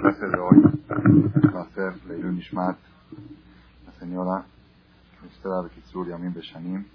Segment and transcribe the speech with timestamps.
[0.00, 0.58] clase de hoy
[1.54, 2.78] va a ser Leilun Nishmat,
[3.84, 4.46] la señora
[5.26, 6.86] Esther Bekitsur Yamin Beshanim,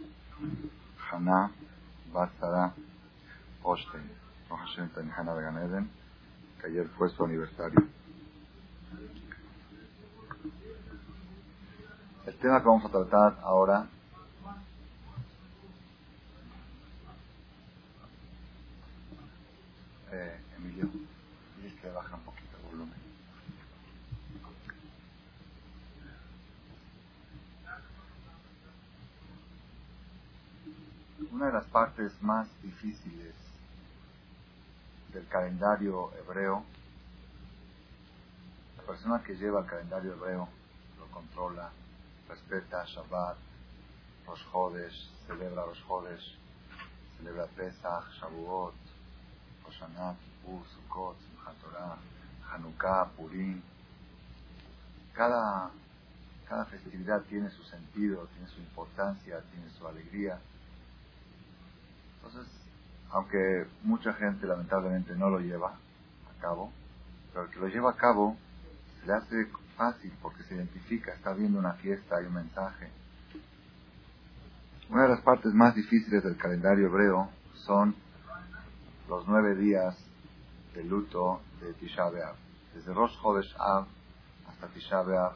[1.11, 1.51] Haná
[2.11, 2.73] Batzara
[3.61, 4.09] Ostein,
[4.49, 5.89] Hashem Tanihana Began Eden,
[6.59, 7.79] que ayer fue su aniversario.
[12.25, 13.87] El tema que vamos a tratar ahora
[20.11, 20.89] eh, Emilio,
[21.57, 23.05] diles que baja un poquito el volumen.
[31.35, 33.35] Una de las partes más difíciles
[35.11, 36.63] del calendario hebreo,
[38.77, 40.47] la persona que lleva el calendario hebreo
[40.97, 41.71] lo controla,
[42.29, 43.35] respeta Shabbat,
[44.25, 46.37] Rosh Chodesh, celebra Rosh Chodesh,
[47.17, 48.75] celebra Pesach, Shavuot,
[49.65, 51.97] Roshanah, Kippur, Sukkot, Simchat
[52.49, 53.61] Hanukkah, Purim.
[55.13, 55.69] Cada,
[56.47, 60.39] cada festividad tiene su sentido, tiene su importancia, tiene su alegría.
[62.25, 62.51] Entonces,
[63.11, 66.71] aunque mucha gente lamentablemente no lo lleva a cabo,
[67.31, 68.35] pero el que lo lleva a cabo
[68.99, 72.89] se le hace fácil porque se identifica, está viendo una fiesta, hay un mensaje.
[74.89, 77.95] Una de las partes más difíciles del calendario hebreo son
[79.07, 79.95] los nueve días
[80.73, 82.35] de luto de Tisha B'Av.
[82.73, 83.87] Desde Rosh Chodesh Av
[84.47, 85.33] hasta Tisha B'Av,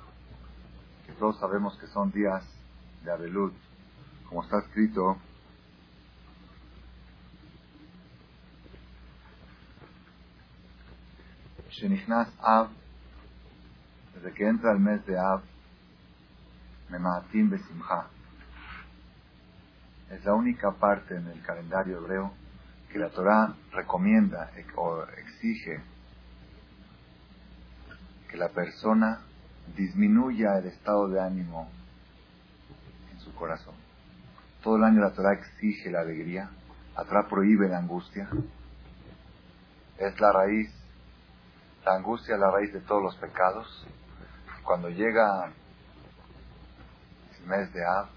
[1.06, 2.44] que todos sabemos que son días
[3.04, 3.54] de Abelut,
[4.28, 5.18] como está escrito
[11.80, 12.68] Shenichnas Av,
[14.14, 15.42] desde que entra el mes de Av,
[16.90, 18.08] Memaatim Besimcha.
[20.10, 22.34] Es la única parte en el calendario hebreo
[22.92, 25.80] que la Torah recomienda o exige
[28.30, 29.22] que la persona
[29.78, 31.70] disminuya el estado de ánimo
[33.14, 33.76] en su corazón.
[34.62, 36.50] Todo el año la Torah exige la alegría,
[36.98, 38.28] la Torah prohíbe la angustia.
[39.98, 40.79] Es la raíz,
[41.90, 43.66] la angustia es la raíz de todos los pecados.
[44.64, 45.52] Cuando llega
[47.36, 48.08] el mes de Av,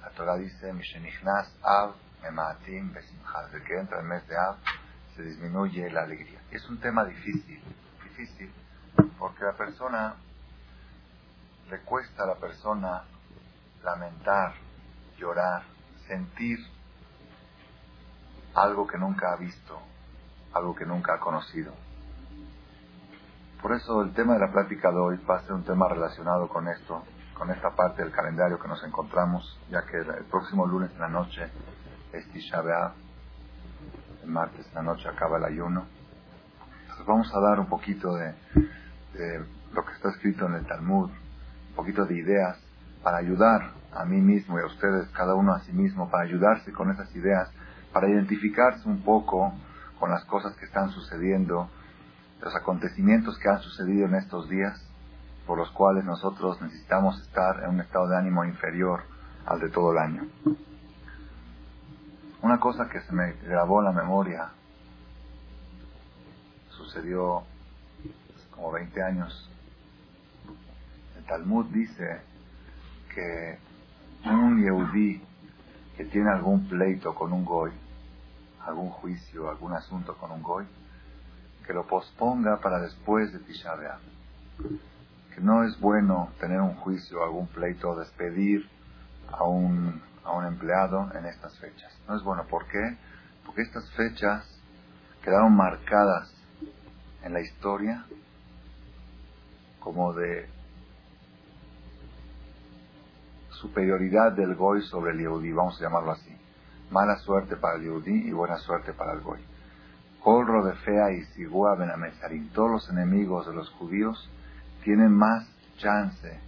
[0.00, 3.42] la Torah dice, Mishenichnas Av Memaatim Besimcha.
[3.48, 4.56] Desde que entra el mes de Av,
[5.14, 6.40] se disminuye la alegría.
[6.50, 7.62] Es un tema difícil,
[8.04, 8.50] difícil,
[9.18, 10.14] porque la persona,
[11.68, 13.04] le cuesta a la persona
[13.82, 14.54] lamentar,
[15.18, 15.62] llorar,
[16.06, 16.58] sentir
[18.54, 19.78] algo que nunca ha visto,
[20.54, 21.74] algo que nunca ha conocido.
[23.66, 26.48] Por eso el tema de la plática de hoy va a ser un tema relacionado
[26.48, 27.02] con esto,
[27.34, 31.08] con esta parte del calendario que nos encontramos, ya que el próximo lunes en la
[31.08, 31.50] noche
[32.12, 32.92] es Tisha B'Av,
[34.22, 35.84] el martes en la noche acaba el ayuno.
[36.82, 38.34] Entonces vamos a dar un poquito de,
[39.14, 42.56] de lo que está escrito en el Talmud, un poquito de ideas
[43.02, 46.72] para ayudar a mí mismo y a ustedes, cada uno a sí mismo, para ayudarse
[46.72, 47.50] con esas ideas,
[47.92, 49.52] para identificarse un poco
[49.98, 51.68] con las cosas que están sucediendo,
[52.40, 54.80] los acontecimientos que han sucedido en estos días,
[55.46, 59.04] por los cuales nosotros necesitamos estar en un estado de ánimo inferior
[59.46, 60.26] al de todo el año.
[62.42, 64.50] Una cosa que se me grabó en la memoria
[66.70, 69.50] sucedió hace como 20 años.
[71.16, 72.20] El Talmud dice
[73.14, 73.58] que
[74.24, 75.22] un Yehudí
[75.96, 77.72] que tiene algún pleito con un goy,
[78.66, 80.66] algún juicio, algún asunto con un goy,
[81.66, 84.00] que lo posponga para después de Tisha B'Av.
[85.34, 88.68] Que no es bueno tener un juicio, algún pleito, despedir
[89.28, 91.92] a un, a un empleado en estas fechas.
[92.08, 92.44] No es bueno.
[92.48, 92.96] ¿Por qué?
[93.44, 94.48] Porque estas fechas
[95.22, 96.32] quedaron marcadas
[97.22, 98.06] en la historia
[99.80, 100.48] como de
[103.50, 106.36] superioridad del Goy sobre el Yehudí, vamos a llamarlo así.
[106.90, 109.40] Mala suerte para el Yehudí y buena suerte para el Goy.
[110.26, 114.28] Colro de Fea y Sigua Benamesarim, todos los enemigos de los judíos
[114.82, 116.40] tienen más chance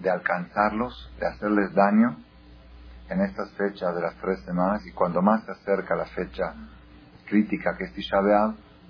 [0.00, 2.16] de alcanzarlos, de hacerles daño
[3.08, 6.52] en estas fechas de las tres semanas y cuando más se acerca la fecha
[7.28, 8.20] crítica que es Tisha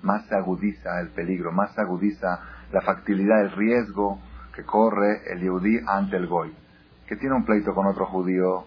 [0.01, 2.39] más se agudiza el peligro, más se agudiza
[2.71, 4.19] la factibilidad, el riesgo
[4.55, 6.51] que corre el Yehudí ante el Goy.
[7.05, 8.65] Que tiene un pleito con otro judío,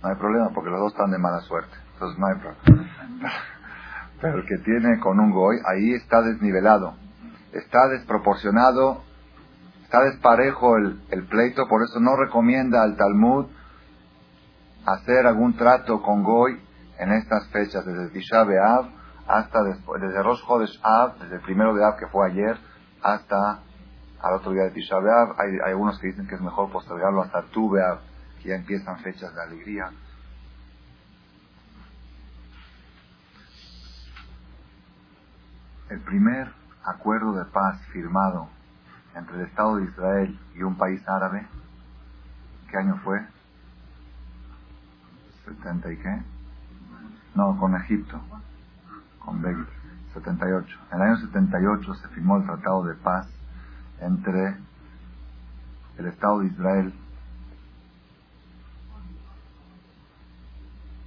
[0.00, 3.55] no hay problema porque los dos están de mala suerte, entonces no hay problema.
[4.20, 6.94] Pero el que tiene con un Goy, ahí está desnivelado,
[7.52, 9.02] está desproporcionado,
[9.84, 13.46] está desparejo el, el pleito, por eso no recomienda al Talmud
[14.86, 16.60] hacer algún trato con Goy
[16.98, 18.88] en estas fechas, desde Tisha B'Av
[19.26, 22.56] hasta después, desde Rosh Chodesh Av, desde el primero de Av que fue ayer,
[23.02, 23.60] hasta
[24.22, 27.42] al otro día de Tisha Hay, hay algunos que dicen que es mejor postergarlo hasta
[27.50, 27.70] Tu
[28.42, 29.90] que ya empiezan fechas de alegría.
[35.88, 36.52] El primer
[36.84, 38.48] acuerdo de paz firmado
[39.14, 41.46] entre el Estado de Israel y un país árabe,
[42.68, 43.24] ¿qué año fue?
[45.46, 46.22] ¿70 y qué?
[47.36, 48.20] No, con Egipto,
[49.20, 49.66] con Begin,
[50.12, 50.78] 78.
[50.90, 53.28] En el año 78 se firmó el Tratado de Paz
[54.00, 54.56] entre
[55.98, 56.94] el Estado de Israel,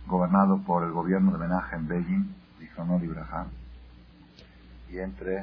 [0.07, 3.58] gobernado por el gobierno de Menachem Begin, Zichronot Ibrahim,
[4.91, 5.37] y entre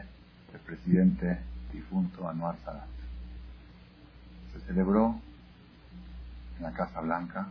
[0.53, 1.39] el presidente
[1.73, 2.89] difunto Anwar Sadat.
[4.53, 5.21] Se celebró
[6.59, 7.49] en la Casa Blanca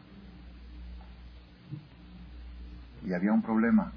[3.05, 3.91] y había un problema,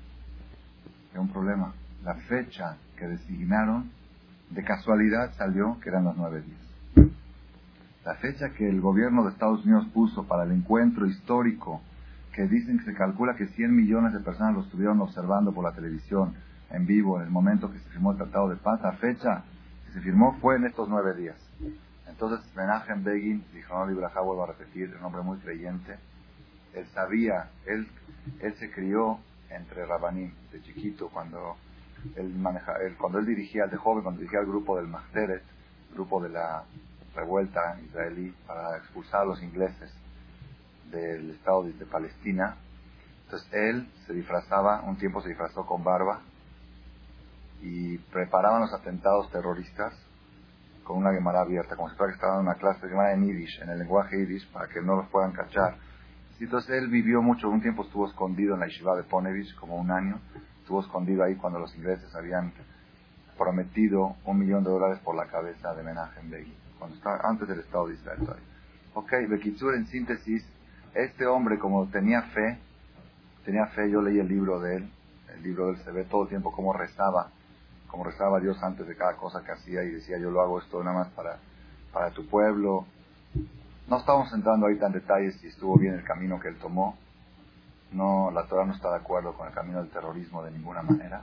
[1.10, 1.72] había un problema.
[2.04, 3.90] La fecha que designaron
[4.50, 7.10] de casualidad salió que eran los nueve días.
[8.04, 11.82] La fecha que el gobierno de Estados Unidos puso para el encuentro histórico,
[12.32, 15.72] que dicen que se calcula que 100 millones de personas lo estuvieron observando por la
[15.72, 16.34] televisión
[16.70, 19.44] en vivo en el momento que se firmó el Tratado de Paz, la fecha
[19.86, 21.36] que se firmó fue en estos nueve días.
[22.06, 25.96] Entonces Menachem Begin, dijo no Libraja, vuelvo a repetir, un hombre muy creyente,
[26.74, 27.88] él sabía, él,
[28.40, 29.18] él se crió
[29.50, 31.56] entre Rabanim de chiquito cuando
[32.16, 35.42] él maneja, él, cuando él dirigía, de joven, cuando dirigía el grupo del Machteret,
[35.92, 36.64] grupo de la
[37.14, 39.92] revuelta israelí para expulsar a los ingleses
[40.90, 42.56] del Estado de, Palestina,
[43.24, 46.20] entonces él se disfrazaba, un tiempo se disfrazó con barba
[47.62, 49.94] y preparaban los atentados terroristas
[50.84, 53.26] con una gemara abierta, como si fuera que estaba en una clase de gemara en
[53.26, 55.76] Yiddish, en el lenguaje Yiddish, para que no los puedan cachar.
[56.40, 59.90] Entonces él vivió mucho, un tiempo estuvo escondido en la yeshiva de Ponevich, como un
[59.90, 60.20] año,
[60.60, 62.52] estuvo escondido ahí cuando los ingleses habían
[63.36, 67.60] prometido un millón de dólares por la cabeza de Menachem Begin, cuando estaba antes del
[67.60, 68.44] Estado de Israel todavía.
[68.94, 70.46] Ok, Bekitsur en síntesis,
[70.94, 72.58] este hombre como tenía fe,
[73.44, 74.92] tenía fe, yo leí el libro de él,
[75.34, 77.30] el libro de él se ve todo el tiempo cómo rezaba,
[77.88, 80.82] como rezaba Dios antes de cada cosa que hacía y decía yo lo hago esto
[80.82, 81.38] nada más para,
[81.92, 82.86] para tu pueblo.
[83.88, 86.96] No estamos entrando ahorita en detalles si estuvo bien el camino que él tomó,
[87.92, 91.22] no, la Torah no está de acuerdo con el camino del terrorismo de ninguna manera.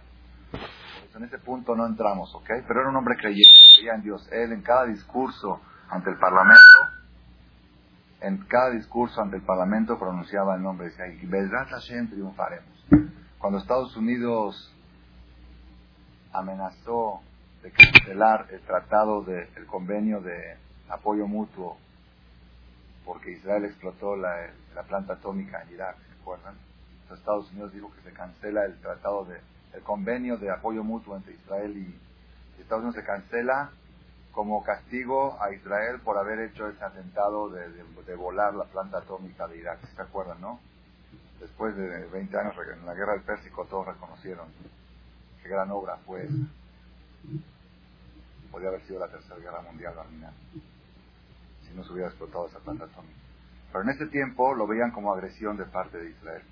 [1.16, 2.50] en ese punto no entramos, ¿ok?
[2.68, 4.28] Pero era un hombre creyente, creía en Dios.
[4.32, 6.64] Él en cada discurso ante el Parlamento,
[8.22, 12.88] en cada discurso ante el Parlamento pronunciaba el nombre, decía, y Hashem triunfaremos.
[13.38, 14.75] Cuando Estados Unidos
[16.38, 17.22] amenazó
[17.62, 20.58] de cancelar el tratado del el convenio de
[20.90, 21.78] apoyo mutuo
[23.06, 26.56] porque Israel explotó la, la planta atómica en Irak, recuerdan?
[27.14, 29.40] Estados Unidos dijo que se cancela el tratado de,
[29.74, 32.02] el convenio de apoyo mutuo entre Israel y,
[32.60, 33.70] Estados Unidos se cancela
[34.32, 39.48] como castigo a Israel por haber hecho ese atentado de, de, volar la planta atómica
[39.48, 40.60] de Irak, ¿se acuerdan, no?
[41.40, 44.48] Después de 20 años en la guerra del Pérsico todos reconocieron
[45.48, 46.36] gran obra fue esa.
[48.52, 50.34] Podría haber sido la tercera guerra mundial al final,
[51.64, 53.20] si no se hubiera explotado esa planta atómica.
[53.72, 56.44] Pero en ese tiempo lo veían como agresión de parte de Israel.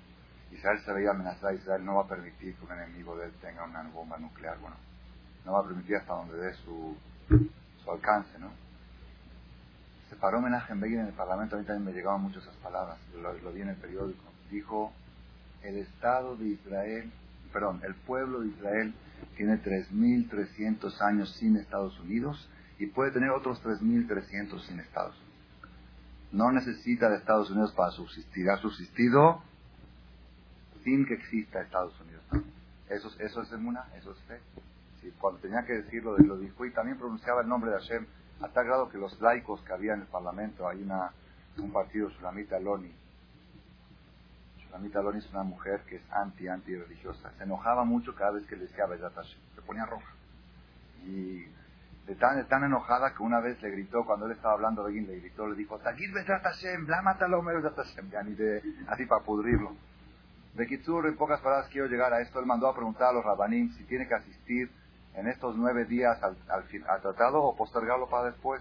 [0.52, 3.64] Israel se veía amenazada, Israel no va a permitir que un enemigo de él tenga
[3.64, 4.76] una bomba nuclear, bueno,
[5.44, 6.96] no va a permitir hasta donde dé su,
[7.82, 8.50] su alcance, ¿no?
[10.10, 12.56] Se paró homenaje en Begin en el Parlamento, a mí también me llegaban muchas esas
[12.56, 14.22] palabras, lo, lo vi en el periódico.
[14.50, 14.92] Dijo,
[15.62, 17.10] el Estado de Israel,
[17.54, 18.94] perdón, el pueblo de Israel
[19.36, 25.24] tiene 3.300 años sin Estados Unidos y puede tener otros 3.300 sin Estados Unidos
[26.34, 28.50] no necesita de Estados Unidos para subsistir.
[28.50, 29.40] Ha subsistido
[30.82, 32.24] sin que exista Estados Unidos.
[32.90, 34.40] Eso, eso es emuna, eso es fe.
[35.20, 38.06] cuando tenía que decirlo, lo dijo y también pronunciaba el nombre de Hashem
[38.40, 40.84] a tal grado que los laicos que había en el Parlamento, hay
[41.58, 42.92] un partido, Sulamita Loni.
[44.74, 47.30] Sulamita Loni es una mujer que es anti, anti religiosa.
[47.38, 49.40] Se enojaba mucho cada vez que le decía Hashem.
[49.54, 50.12] Se ponía roja.
[51.04, 51.44] Y
[52.06, 55.06] de tan, tan enojada que una vez le gritó, cuando él estaba hablando de alguien,
[55.06, 59.76] le gritó, le dijo, Tagir Hashem, blámatalo, Hashem, ya ni de, así para pudrirlo.
[60.54, 63.24] De Kitsur, en pocas palabras quiero llegar a esto, él mandó a preguntar a los
[63.24, 64.72] rabanim si tiene que asistir
[65.14, 68.60] en estos nueve días al, al, tratado o postergarlo para después.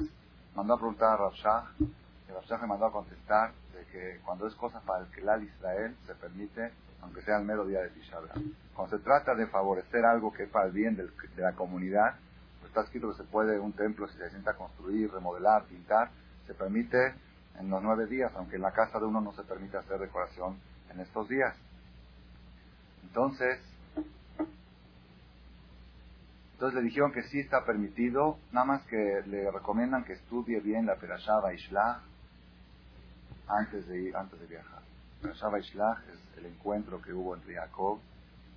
[0.53, 3.62] Mandó a preguntar a Rabshah, y Rabshah me mandó a contestar de
[3.93, 6.71] que cuando es cosa para el que la Israel se permite,
[7.03, 8.17] aunque sea el mero día de Tisha
[8.73, 11.07] Cuando se trata de favorecer algo que es para el bien de
[11.41, 12.15] la comunidad,
[12.65, 16.09] está escrito que se puede un templo, si se sienta construir, remodelar, pintar,
[16.47, 17.13] se permite
[17.59, 20.57] en los nueve días, aunque en la casa de uno no se permite hacer decoración
[20.89, 21.55] en estos días.
[23.03, 23.59] Entonces,
[26.53, 30.85] Entonces le dijeron que sí está permitido, nada más que le recomiendan que estudie bien
[30.85, 31.99] la Perashá Vaishlach
[33.47, 34.81] antes de, ir, antes de viajar.
[35.21, 37.99] Perashá Vaishlach es el encuentro que hubo entre Jacob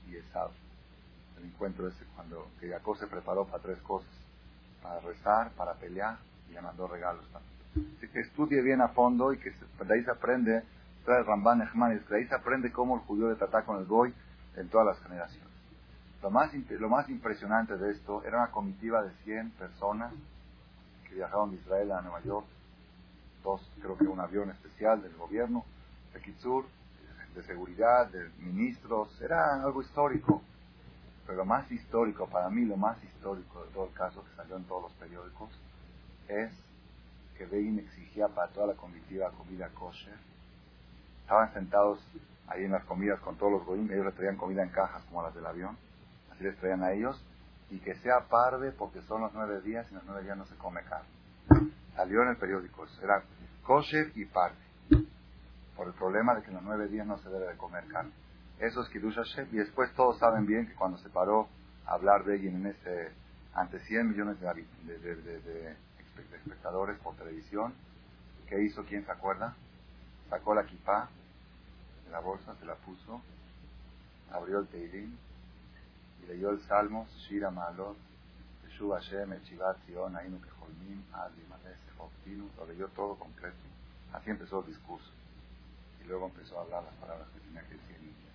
[0.09, 0.51] y Esau.
[1.39, 4.11] El encuentro ese cuando que Jacob se preparó para tres cosas,
[4.83, 7.25] para rezar, para pelear y le mandó regalos.
[7.35, 10.65] Así que estudie bien a fondo y que de ahí se aprende,
[11.05, 14.15] trae Ramban Ejman, de ahí se aprende cómo el judío de tratar con el Goy
[14.57, 15.47] en todas las generaciones.
[16.23, 20.13] Lo más, lo más impresionante de esto era una comitiva de 100 personas
[21.07, 22.47] que viajaron de Israel a Nueva York,
[23.47, 25.65] dos, creo que un avión especial del gobierno,
[26.13, 26.65] de Kitsur,
[27.35, 30.43] de seguridad, de ministros, era algo histórico.
[31.25, 34.57] Pero lo más histórico, para mí lo más histórico de todo el caso que salió
[34.57, 35.51] en todos los periódicos,
[36.29, 36.53] es
[37.39, 40.19] que Begin exigía para toda la comitiva comida kosher.
[41.23, 42.01] Estaban sentados
[42.49, 45.23] ahí en las comidas con todos los goyim, ellos le traían comida en cajas como
[45.23, 45.77] las del avión
[46.37, 47.21] así les traían a ellos,
[47.71, 50.55] y que sea parve porque son los nueve días y los nueve días no se
[50.57, 51.09] come carne.
[51.97, 53.23] Salió en el periódico, era
[53.67, 54.57] kosher y parve,
[55.77, 58.13] por el problema de que en los nueve días no se debe de comer carne.
[58.61, 61.49] Eso es Kiddush Hashem, y después todos saben bien que cuando se paró
[61.85, 63.13] a hablar de ella en ese,
[63.53, 65.77] ante 100 millones de,
[66.33, 67.75] espectadores por televisión,
[68.49, 68.85] ¿qué hizo?
[68.85, 69.55] ¿Quién se acuerda?
[70.31, 71.11] Sacó la kipá
[72.05, 73.21] de la bolsa, se la puso,
[74.31, 75.19] abrió el teilín,
[76.29, 77.97] leyó el Salmo, Shira Maalot,
[78.77, 81.79] Yeshu Hashem, Echivat Zion, Ainu Keholmim, Adi Manes,
[82.59, 83.57] lo leyó todo completo.
[84.13, 85.11] Así empezó el discurso.
[86.03, 88.35] Y luego empezó a hablar las palabras que tenía que decir en inglés.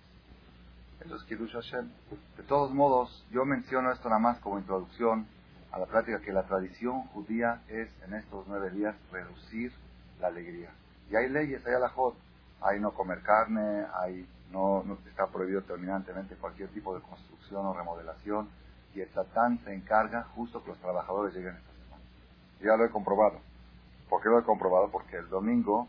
[1.00, 1.90] Eso es Kiddush Hashem.
[2.36, 5.26] De todos modos, yo menciono esto nada más como introducción
[5.70, 9.72] a la práctica que la tradición judía es en estos nueve días reducir
[10.20, 10.70] la alegría.
[11.10, 12.16] Y hay leyes, hay alajot,
[12.60, 17.74] hay no comer carne, hay no, no está prohibido terminantemente cualquier tipo de construcción o
[17.74, 18.48] remodelación
[18.94, 22.02] y el Satán se encarga justo que los trabajadores lleguen esta semana.
[22.60, 23.40] Ya lo he comprobado.
[24.08, 24.90] ¿Por qué lo he comprobado?
[24.90, 25.88] Porque el domingo,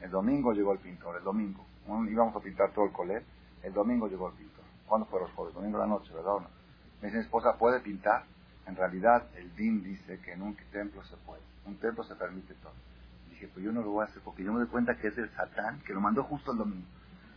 [0.00, 1.64] el domingo llegó el pintor, el domingo.
[2.08, 3.24] íbamos a pintar todo el colet,
[3.62, 4.64] el domingo llegó el pintor.
[4.86, 5.54] ¿Cuándo fue los jueves?
[5.54, 6.48] Domingo de la noche, ¿verdad o no?
[7.00, 8.24] Me dice mi esposa, ¿puede pintar?
[8.66, 11.42] En realidad, el DIN dice que en un templo se puede.
[11.64, 12.72] Un templo se permite todo.
[13.30, 15.16] Dije, pues yo no lo voy a hacer porque yo me doy cuenta que es
[15.16, 16.86] el Satán que lo mandó justo el domingo.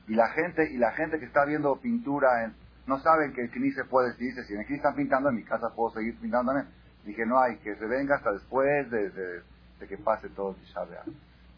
[0.08, 2.54] Y la gente, y la gente que está viendo pintura en,
[2.86, 5.74] no saben que el se puede, si dice, si aquí están pintando, en mi casa
[5.76, 6.74] puedo seguir pintando también.
[7.06, 9.42] Dije, no hay, que se venga hasta después de,
[9.88, 10.82] que pase todo el Tisha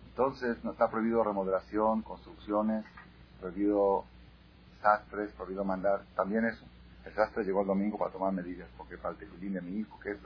[0.10, 2.84] Entonces, no está prohibido remodelación, construcciones,
[3.40, 4.06] prohibido
[4.82, 6.66] sastres, prohibido mandar, también eso.
[7.06, 10.12] El sastre llegó el domingo para tomar medidas, porque para el de mi hijo, que
[10.12, 10.18] es,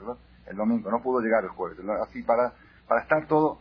[0.48, 1.78] el domingo, no pudo llegar el jueves.
[2.08, 2.54] Así para,
[2.88, 3.60] para estar todo,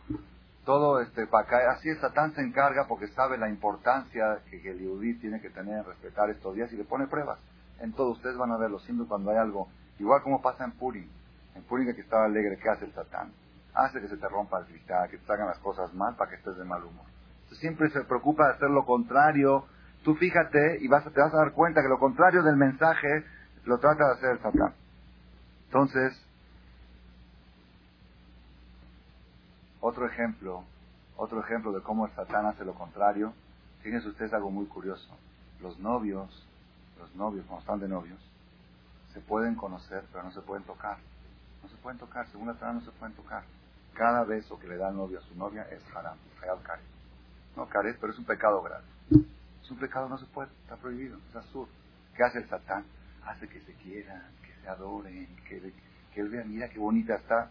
[0.69, 1.67] todo este caer.
[1.69, 5.83] Así Satán se encarga porque sabe la importancia que, el Yehudí tiene que tener en
[5.83, 7.39] respetar estos días y le pone pruebas.
[7.79, 11.09] En todo, ustedes van a verlo siempre cuando hay algo, igual como pasa en Purim.
[11.55, 13.31] En Purim que estaba alegre, ¿qué hace el Satán?
[13.73, 16.35] Hace que se te rompa el cristal, que te hagan las cosas mal para que
[16.35, 17.05] estés de mal humor.
[17.53, 19.65] siempre se preocupa de hacer lo contrario.
[20.03, 23.25] Tú fíjate y vas, te vas a dar cuenta que lo contrario del mensaje
[23.65, 24.75] lo trata de hacer el Satán.
[25.65, 26.28] Entonces,
[29.81, 30.65] Otro ejemplo,
[31.15, 33.33] otro ejemplo de cómo Satán hace lo contrario.
[33.81, 35.17] Fíjense ustedes algo muy curioso.
[35.61, 36.45] Los novios,
[36.99, 38.19] los novios, cuando están de novios,
[39.13, 40.97] se pueden conocer, pero no se pueden tocar.
[41.63, 43.43] No se pueden tocar, según la Torah no se pueden tocar.
[43.93, 46.85] Cada beso que le da el novio a su novia es haram, hayal karet.
[47.55, 48.85] No karet, pero es un pecado grave.
[49.63, 51.71] Es un pecado, no se puede, está prohibido, es absurdo.
[52.15, 52.85] ¿Qué hace el Satán?
[53.25, 55.73] Hace que se quieran, que se adoren, que,
[56.13, 57.49] que él vea, mira qué bonita está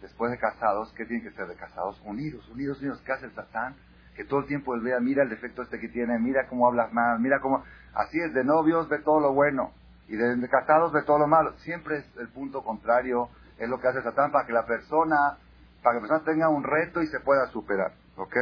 [0.00, 2.00] después de casados, ¿qué tienen que ser de casados?
[2.04, 3.00] Unidos, unidos, unidos.
[3.04, 3.74] ¿Qué hace el Satán?
[4.14, 6.92] Que todo el tiempo él vea, mira el defecto este que tiene, mira cómo hablas
[6.92, 7.62] mal, mira cómo...
[7.94, 9.72] Así es, de novios ve todo lo bueno
[10.08, 11.52] y de, casados ve todo lo malo.
[11.58, 15.38] Siempre es el punto contrario, es lo que hace el Satán para que la persona,
[15.82, 17.92] para que la persona tenga un reto y se pueda superar.
[18.16, 18.36] ¿Ok?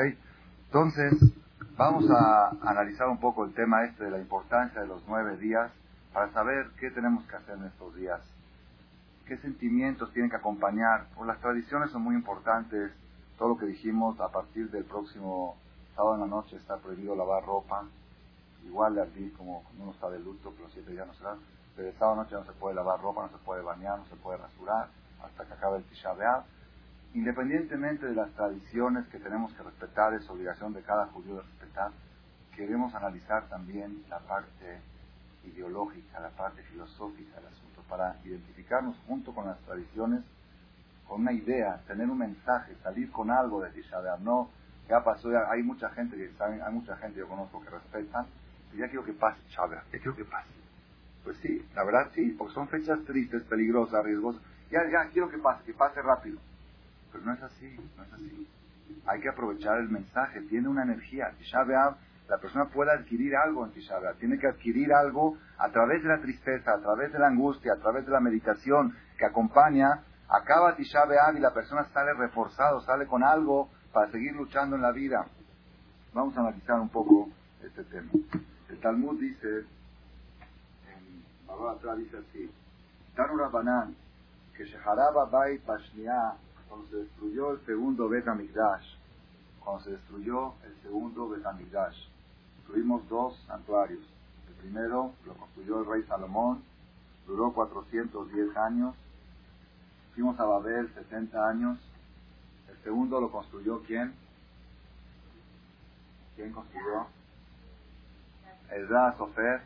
[0.66, 1.12] Entonces,
[1.76, 5.70] vamos a analizar un poco el tema este de la importancia de los nueve días
[6.12, 8.20] para saber qué tenemos que hacer en estos días
[9.28, 11.06] qué sentimientos tienen que acompañar.
[11.24, 12.92] Las tradiciones son muy importantes.
[13.36, 15.56] Todo lo que dijimos a partir del próximo
[15.94, 17.84] sábado en la noche está prohibido lavar ropa.
[18.64, 21.36] Igual al como cuando uno está de luto, los siete días no será.
[21.76, 24.16] Pero el sábado noche no se puede lavar ropa, no se puede bañar, no se
[24.16, 24.88] puede rasurar
[25.22, 26.14] hasta que acabe el Tisha
[27.14, 31.90] Independientemente de las tradiciones que tenemos que respetar, es obligación de cada judío de respetar,
[32.54, 34.80] queremos analizar también la parte
[35.48, 40.22] ideológica, la parte filosófica del asunto para identificarnos junto con las tradiciones,
[41.06, 44.50] con una idea, tener un mensaje, salir con algo de Tisha No,
[44.88, 48.26] ya pasó, hay mucha gente que sabe, hay mucha gente yo conozco que respetan,
[48.72, 50.48] y ya quiero que pase Tisha ya quiero que pase.
[51.24, 54.42] Pues sí, la verdad sí, porque son fechas tristes, peligrosas, riesgosas.
[54.70, 56.38] Ya, ya, quiero que pase, que pase rápido.
[57.12, 58.48] Pero no es así, no es así.
[59.06, 61.32] Hay que aprovechar el mensaje, tiene una energía.
[61.38, 61.64] Tisha
[62.28, 66.20] la persona puede adquirir algo en Tisha tiene que adquirir algo a través de la
[66.20, 70.04] tristeza, a través de la angustia, a través de la meditación que acompaña.
[70.28, 71.00] Acaba Tisha
[71.34, 75.26] y la persona sale reforzado, sale con algo para seguir luchando en la vida.
[76.12, 77.30] Vamos a analizar un poco
[77.62, 78.10] este tema.
[78.68, 79.64] El Talmud dice,
[80.86, 82.50] en Baba dice así,
[83.16, 83.96] Tanura Banan,
[84.54, 85.30] que Sheharaba
[86.68, 88.26] cuando se destruyó el segundo Bet
[89.60, 91.42] cuando se destruyó el segundo Bet
[92.68, 94.02] construimos dos santuarios.
[94.46, 96.62] El primero lo construyó el rey Salomón,
[97.26, 98.94] duró 410 años.
[100.14, 101.78] Fuimos a Babel 70 años.
[102.68, 104.12] El segundo lo construyó quién?
[106.36, 107.06] ¿Quién construyó?
[108.70, 109.62] Ezra Sofer.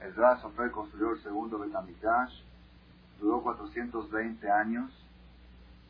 [0.00, 2.40] Ezra Sofer construyó el segundo Betamigdash.
[3.20, 4.90] Duró 420 años.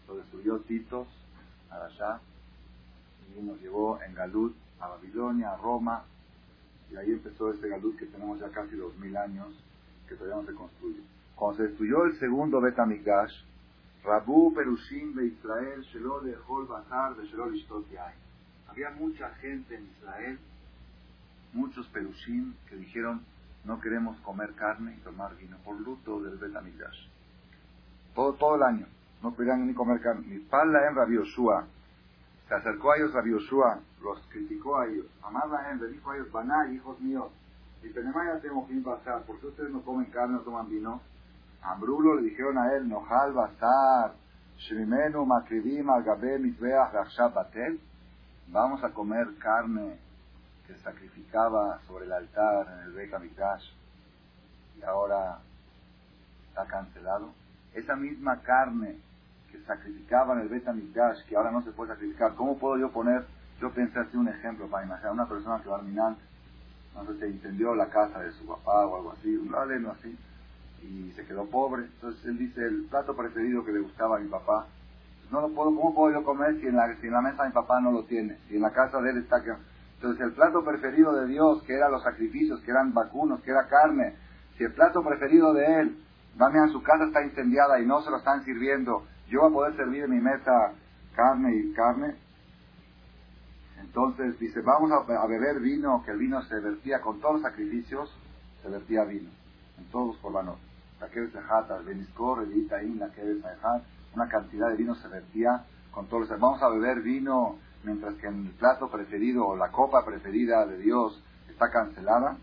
[0.08, 1.06] Lo destruyó Titos,
[1.70, 2.18] allá.
[3.36, 6.04] Y nos llevó en Galut a Babilonia, a Roma,
[6.90, 9.48] y ahí empezó ese galut que tenemos ya casi dos mil años,
[10.08, 11.00] que todavía no se construye.
[11.34, 13.32] Cuando se destruyó el segundo Betamigdash,
[14.04, 17.50] Rabu Perushim de Israel, Shelo de Hol Bazar de Shelo
[18.68, 20.38] Había mucha gente en Israel,
[21.52, 23.22] muchos Perushim, que dijeron,
[23.64, 27.08] no queremos comer carne y tomar vino por luto del Betamigdash.
[28.14, 28.86] Todo, todo el año.
[29.22, 30.24] No querían ni comer carne.
[30.28, 31.16] Ni pala en Rabbi
[32.48, 35.06] se acercó a ellos a Yoshua, los criticó a ellos.
[35.22, 37.30] Amar la gente, dijo a ellos, Baná, hijos míos,
[37.82, 41.00] y Penemaya tenemos que pasar, ¿por qué ustedes no comen carne, no toman vino?
[41.62, 44.14] Ambrulo le dijeron a él, Nojal Basar,
[44.58, 46.92] Shrimenu Makrivim Agabe Mitbeach
[47.34, 47.80] Batel.
[48.48, 49.98] Vamos a comer carne
[50.66, 53.12] que sacrificaba sobre el altar en el Beit
[54.76, 55.38] y ahora
[56.48, 57.32] está cancelado.
[57.74, 58.96] Esa misma carne
[59.64, 63.24] sacrificaban el Betamigdash, que ahora no se puede sacrificar, ¿cómo puedo yo poner?
[63.60, 66.16] Yo pensé así un ejemplo para imaginar una persona que va al Minan,
[66.94, 70.16] no sé, se incendió la casa de su papá o algo así, un aleno así,
[70.82, 71.84] y se quedó pobre.
[71.84, 74.66] Entonces él dice, el plato preferido que le gustaba a mi papá,
[75.30, 77.48] no lo puedo, ¿cómo puedo yo comer si en, la, si en la mesa de
[77.48, 78.38] mi papá no lo tiene?
[78.48, 79.52] Si en la casa de él está que...
[79.96, 83.66] Entonces el plato preferido de Dios, que eran los sacrificios, que eran vacunos, que era
[83.66, 84.14] carne,
[84.56, 85.98] si el plato preferido de él,
[86.36, 89.54] dame a su casa está incendiada y no se lo están sirviendo, yo voy a
[89.54, 90.72] poder servir en mi mesa
[91.14, 92.14] carne y carne.
[93.80, 98.14] Entonces dice, vamos a, beber vino, que el vino se vertía con todos los sacrificios,
[98.62, 99.30] se vertía vino,
[99.78, 100.58] en todos los corbanos.
[104.14, 106.40] Una cantidad de vino se vertía con todos los...
[106.40, 111.22] Vamos a beber vino mientras que el plato preferido o la copa preferida de Dios
[111.48, 112.36] está cancelada.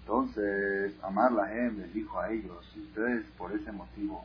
[0.00, 4.24] Entonces, Amar Lahem les dijo a ellos, ustedes por ese motivo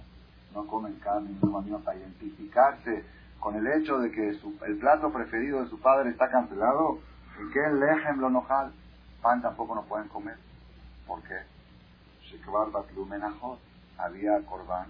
[0.53, 3.03] no comen carne no toman para identificarse
[3.39, 6.99] con el hecho de que el plato preferido de su padre está cancelado,
[7.41, 8.71] y que el lejem lo nojal,
[9.21, 10.37] pan tampoco no pueden comer.
[11.05, 11.39] ¿Por qué?
[13.97, 14.87] había corbán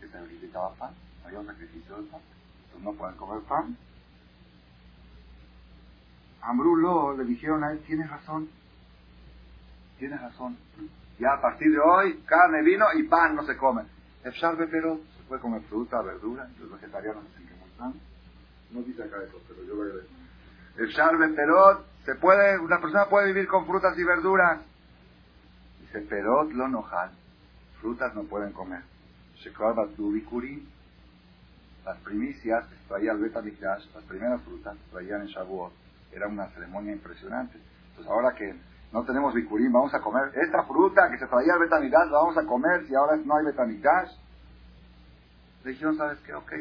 [0.00, 0.90] que sacrificaba pan,
[1.24, 2.20] había un sacrificio de pan,
[2.64, 3.76] entonces no pueden comer pan.
[6.42, 8.50] Ambrulo le dijeron a él, tienes razón,
[9.98, 10.58] tienes razón.
[11.18, 13.93] Ya a partir de hoy, carne, vino y pan no se comen.
[14.24, 17.94] Efshar pero se puede comer fruta, verdura, los vegetarianos dicen que muy pan.
[18.70, 20.06] No dice acá eso, pero yo voy a ver.
[20.78, 24.60] Efshar perot, se puede, una persona puede vivir con frutas y verduras.
[25.80, 27.10] Dice, perot lo nojal,
[27.80, 28.82] frutas no pueden comer.
[29.36, 30.66] Shekor bikuri,
[31.84, 35.72] las primicias traía el Betamikdash, las primeras frutas traían en Shavuot,
[36.12, 37.58] era una ceremonia impresionante.
[37.90, 38.54] Entonces ahora que
[38.94, 42.38] no tenemos bicurín, vamos a comer esta fruta que se traía al betamidash, la vamos
[42.38, 44.12] a comer si ahora no hay betamidash.
[45.64, 46.32] Le dijeron, ¿sabes qué?
[46.32, 46.52] Ok,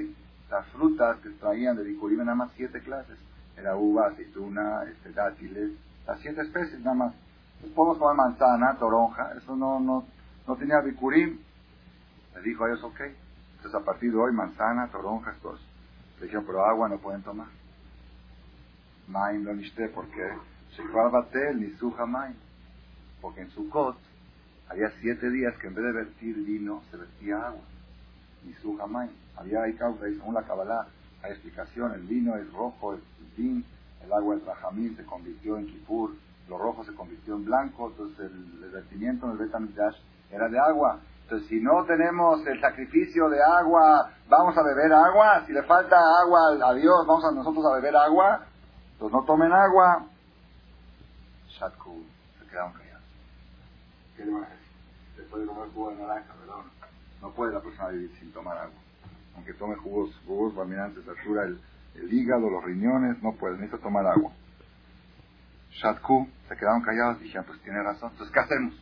[0.50, 3.19] las frutas que traían de bicurín nada más siete clases.
[3.56, 5.74] Era uva, aceituna, este, dátiles,
[6.08, 7.13] las siete especies nada más.
[7.58, 10.04] Entonces podemos comer manzana, toronja, eso no, no,
[10.48, 11.39] no tenía bicurín.
[12.34, 13.00] Le dijo a ellos, ok.
[13.58, 15.63] Entonces a partir de hoy manzana, toronja, cosas.
[16.17, 17.48] Le dijeron, pero agua no pueden tomar.
[19.08, 19.54] Main lo
[19.93, 20.08] ¿por
[21.32, 21.54] qué?
[21.56, 21.74] ni
[23.22, 23.98] Porque en Sukkot
[24.70, 27.62] había siete días que en vez de vertir vino, se vertía agua.
[28.46, 28.78] Ni su
[29.38, 30.88] Había ahí causa, según la Kabbalah,
[31.22, 31.94] hay explicación.
[31.94, 33.02] El vino es rojo, el
[33.38, 33.66] vin,
[34.04, 36.12] el agua del Rajamín se convirtió en Kipur,
[36.50, 39.96] lo rojo se convirtió en blanco, entonces el, vertimiento en el Betamigdash
[40.32, 41.00] era de agua.
[41.24, 45.46] Entonces, si no tenemos el sacrificio de agua, vamos a beber agua.
[45.46, 48.46] Si le falta agua a Dios, vamos a nosotros a beber agua.
[48.94, 50.08] Entonces, no tomen agua.
[51.60, 52.04] Shatku,
[52.39, 53.04] se quedaron callados.
[54.18, 55.30] ¿Qué le a decir?
[55.30, 56.66] puede comer jugo de naranja, perdón.
[57.22, 58.80] No puede la persona vivir sin tomar agua.
[59.36, 61.60] Aunque tome jugos, jugos se satura el,
[61.96, 64.32] el hígado, los riñones, no puede, necesita tomar agua.
[65.72, 68.74] Shatku, se quedaron callados, dijeron, pues tiene razón, entonces ¿qué hacemos?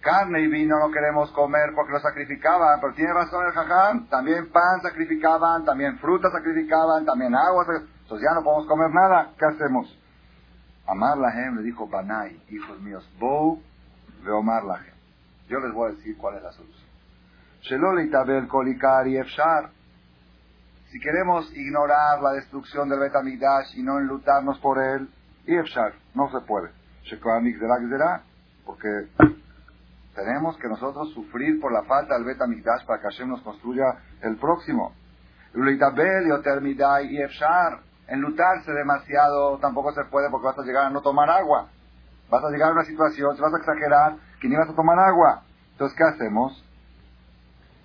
[0.00, 4.50] Carne y vino no queremos comer porque lo sacrificaban, pero tiene razón el jajam, también
[4.52, 9.98] pan sacrificaban, también fruta sacrificaban, también agua, entonces ya no podemos comer nada, ¿qué hacemos?
[10.86, 13.60] Amar la le dijo Banai, hijos míos, Bou,
[14.22, 14.80] Veomar la
[15.48, 16.86] Yo les voy a decir cuál es la solución.
[17.62, 18.00] Shelol
[18.48, 19.70] kolikar y efshar.
[20.90, 25.08] Si queremos ignorar la destrucción del Betamigdash y no enlutarnos por él,
[25.46, 26.70] y efshar, no se puede.
[28.64, 28.88] Porque
[30.14, 33.84] tenemos que nosotros sufrir por la falta del Betamigdash para que Hashem nos construya
[34.22, 34.94] el próximo.
[35.54, 41.68] y efshar enlutarse demasiado tampoco se puede porque vas a llegar a no tomar agua.
[42.30, 44.98] Vas a llegar a una situación, si vas a exagerar, que ni vas a tomar
[44.98, 45.42] agua.
[45.72, 46.64] Entonces, ¿qué hacemos?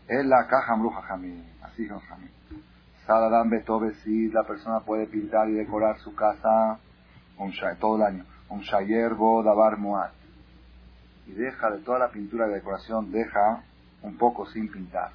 [0.07, 0.75] Es la caja
[1.07, 2.27] jamí, así es jamí.
[3.05, 3.49] Saladam
[4.03, 6.79] si la persona puede pintar y decorar su casa
[7.37, 8.25] un todo el año.
[8.49, 10.11] Un shayer dabar muat.
[11.27, 13.63] Y deja de toda la pintura de decoración, deja
[14.01, 15.11] un poco sin pintar.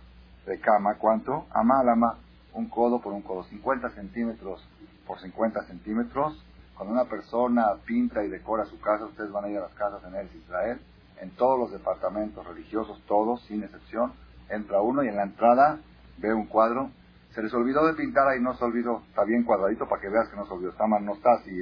[0.47, 1.47] De cama, ¿cuánto?
[1.53, 2.19] Ama ama,
[2.57, 4.67] un codo por un codo, 50 centímetros
[5.07, 6.43] por 50 centímetros.
[6.75, 10.03] Cuando una persona pinta y decora su casa, ustedes van a ir a las casas
[10.05, 10.81] en el Israel,
[11.21, 14.13] en todos los departamentos religiosos, todos, sin excepción,
[14.51, 15.81] entra uno y en la entrada
[16.19, 16.91] ve un cuadro.
[17.35, 19.03] Se les olvidó de pintar ahí, no se olvidó.
[19.09, 20.71] Está bien cuadradito para que veas que no se olvidó.
[20.71, 21.61] Está mal, no está así,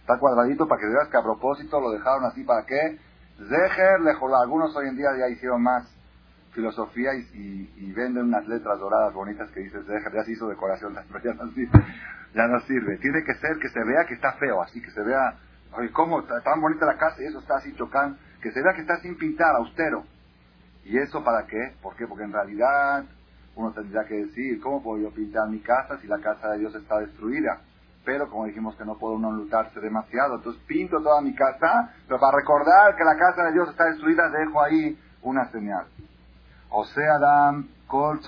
[0.00, 2.98] Está cuadradito para que veas que a propósito lo dejaron así para qué.
[3.36, 4.00] Zeher,
[4.42, 5.86] Algunos hoy en día ya hicieron más
[6.52, 10.12] filosofía y, venden unas letras doradas bonitas que dice Zeher.
[10.14, 11.84] Ya se hizo decoración, ya no sirve
[12.34, 12.98] ya no sirve.
[12.98, 15.34] Tiene que ser que se vea que está feo, así que se vea,
[15.72, 18.82] oye, cómo tan bonita la casa y eso está así chocando, que se vea que
[18.82, 20.04] está sin pintar, austero.
[20.84, 21.74] ¿Y eso para qué?
[21.82, 22.06] ¿Por qué?
[22.06, 23.04] Porque en realidad
[23.54, 26.74] uno tendría que decir, ¿cómo puedo yo pintar mi casa si la casa de Dios
[26.74, 27.60] está destruida?
[28.04, 32.18] Pero como dijimos que no puedo uno lutarse demasiado, entonces pinto toda mi casa, pero
[32.18, 35.86] para recordar que la casa de Dios está destruida, dejo ahí una señal.
[36.70, 38.20] O sea, Adam, Kol.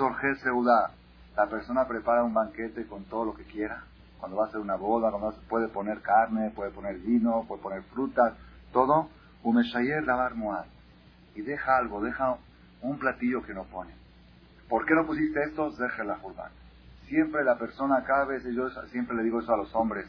[1.36, 3.84] La persona prepara un banquete con todo lo que quiera
[4.22, 7.82] cuando va a hacer una boda, cuando puede poner carne, puede poner vino, puede poner
[7.82, 8.34] frutas,
[8.72, 9.08] todo,
[9.42, 10.64] umeshayer lavar muad.
[11.34, 12.36] Y deja algo, deja
[12.82, 13.90] un platillo que no pone.
[14.68, 15.72] ¿Por qué no pusiste esto?
[15.72, 16.52] Deja la jurban.
[17.08, 20.06] Siempre la persona, cada vez yo siempre le digo eso a los hombres,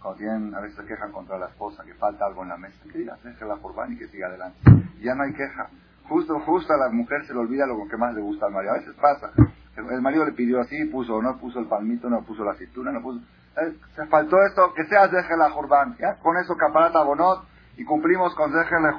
[0.00, 2.78] cuando tienen, a veces se quejan contra la esposa, que falta algo en la mesa,
[2.92, 4.58] que diga, deja la jurban y que siga adelante.
[5.00, 5.68] Ya no hay queja.
[6.08, 8.72] Justo, justo a la mujer se le olvida lo que más le gusta al marido.
[8.72, 9.30] A veces pasa.
[9.76, 13.00] El marido le pidió así, puso, no puso el palmito, no puso la aceituna, no
[13.00, 13.20] puso
[13.96, 15.50] se faltó esto, que seas deje la.
[16.22, 17.44] Con eso caparata bonot
[17.76, 18.96] y cumplimos con deje la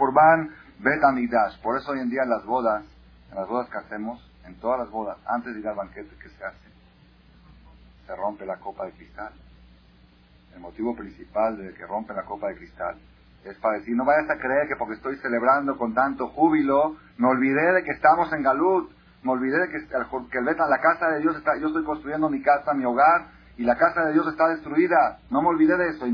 [0.79, 1.61] Betamidash.
[1.61, 2.83] Por eso hoy en día en las bodas,
[3.31, 6.29] en las bodas que hacemos, en todas las bodas, antes de ir al banquete, ¿qué
[6.29, 6.69] se hace?
[8.05, 9.33] Se rompe la copa de cristal.
[10.53, 12.97] El motivo principal de que rompe la copa de cristal
[13.43, 17.27] es para decir, no vayas a creer que porque estoy celebrando con tanto júbilo, me
[17.27, 18.91] olvidé de que estamos en Galut,
[19.23, 22.41] me olvidé de que, que el la casa de Dios está, yo estoy construyendo mi
[22.41, 25.19] casa, mi hogar, y la casa de Dios está destruida.
[25.29, 26.07] No me olvidé de eso.
[26.07, 26.11] Y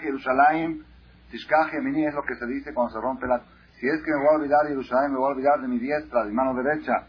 [0.00, 0.84] Jerusalén,
[1.28, 3.42] Tishkaje, es lo que se dice cuando se rompe la...
[3.80, 5.80] Si es que me voy a olvidar de Jerusalén, me voy a olvidar de mi
[5.80, 7.08] diestra, de mi mano derecha.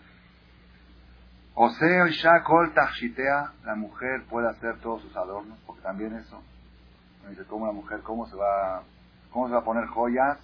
[1.54, 6.42] Oseo Isha Kol Tashitea, la mujer puede hacer todos sus adornos, porque también eso.
[7.24, 8.82] Me dice, ¿cómo la mujer, cómo se va,
[9.36, 10.38] cómo se va a poner joyas?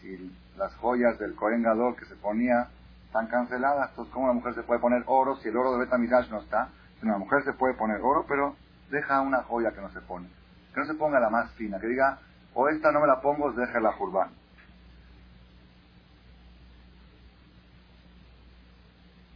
[0.00, 2.68] Si las joyas del Kohen Gadol que se ponía
[3.04, 6.30] están canceladas, entonces ¿cómo la mujer se puede poner oro si el oro de Betamidash
[6.30, 6.70] no está?
[6.98, 8.56] Si una mujer se puede poner oro, pero
[8.90, 10.26] deja una joya que no se pone.
[10.72, 12.18] Que no se ponga la más fina, que diga,
[12.54, 14.30] o esta no me la pongo, deja la jurbán.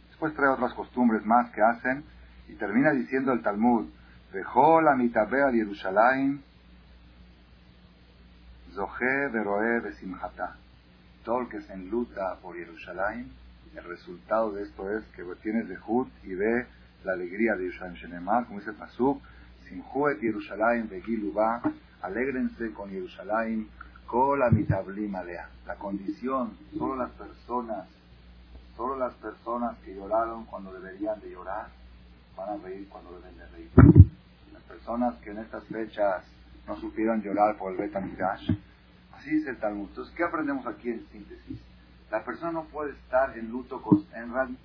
[0.09, 2.03] Después trae otras costumbres más que hacen
[2.47, 3.87] y termina diciendo el Talmud,
[4.33, 6.43] dejó la mitabea de Jerusalén,
[8.73, 10.55] Zohe Veroe Besimhata.
[11.23, 13.31] Todo el que se enluta por Jerusalén,
[13.75, 16.65] el resultado de esto es que tienes de Jud y ve
[17.03, 19.21] la alegría de Yerushalayim Shenemar, como dice Pasuk,
[19.67, 21.61] Simjuet Yerushalayim Begilubá,
[22.01, 23.67] alégrense con Yerushalayim,
[24.07, 25.49] Kola Mitablim Alea.
[25.67, 27.87] La condición, solo las personas,
[28.75, 31.67] solo las personas que lloraron cuando deberían de llorar,
[32.35, 33.69] van a reír cuando deben de reír.
[34.53, 36.23] Las personas que en estas fechas
[36.69, 38.51] no supieron llorar por el Betamidash,
[39.17, 39.89] así dice el Talmud.
[39.89, 41.59] Entonces, ¿qué aprendemos aquí en síntesis?
[42.11, 43.81] La persona no puede estar en luto
[44.13, 44.57] en,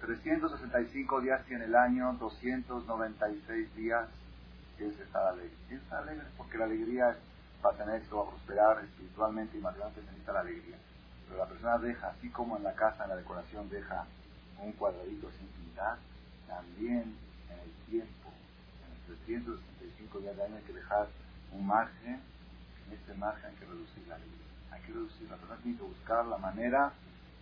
[0.00, 4.08] 365 días tiene el año, 296 días
[4.78, 5.52] es estar alegre.
[5.70, 7.16] Es estar alegre porque la alegría
[7.60, 10.76] para tener éxito, a prosperar espiritualmente y materialmente necesita la alegría.
[11.28, 14.06] Pero la persona deja, así como en la casa, en la decoración, deja
[14.62, 15.98] un cuadradito sin pintar,
[16.48, 17.14] también
[17.50, 18.32] en el tiempo,
[18.84, 21.08] en los 365 días del año hay que dejar
[21.56, 22.20] un margen,
[22.86, 24.36] en este margen hay que reducir la vida.
[24.70, 26.92] Hay que reducir, la persona tiene que buscar la manera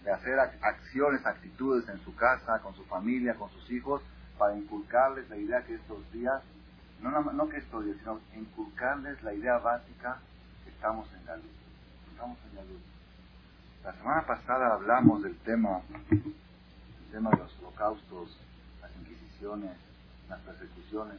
[0.05, 4.03] de hacer acciones, actitudes en su casa, con su familia, con sus hijos,
[4.38, 6.42] para inculcarles la idea que estos días,
[7.00, 10.18] no, no, que estos días, sino inculcarles la idea básica
[10.64, 11.53] que estamos en la luz.
[12.11, 12.83] Estamos en la luz.
[13.85, 18.37] La semana pasada hablamos del tema, el tema de los holocaustos,
[18.81, 19.72] las inquisiciones,
[20.29, 21.18] las persecuciones.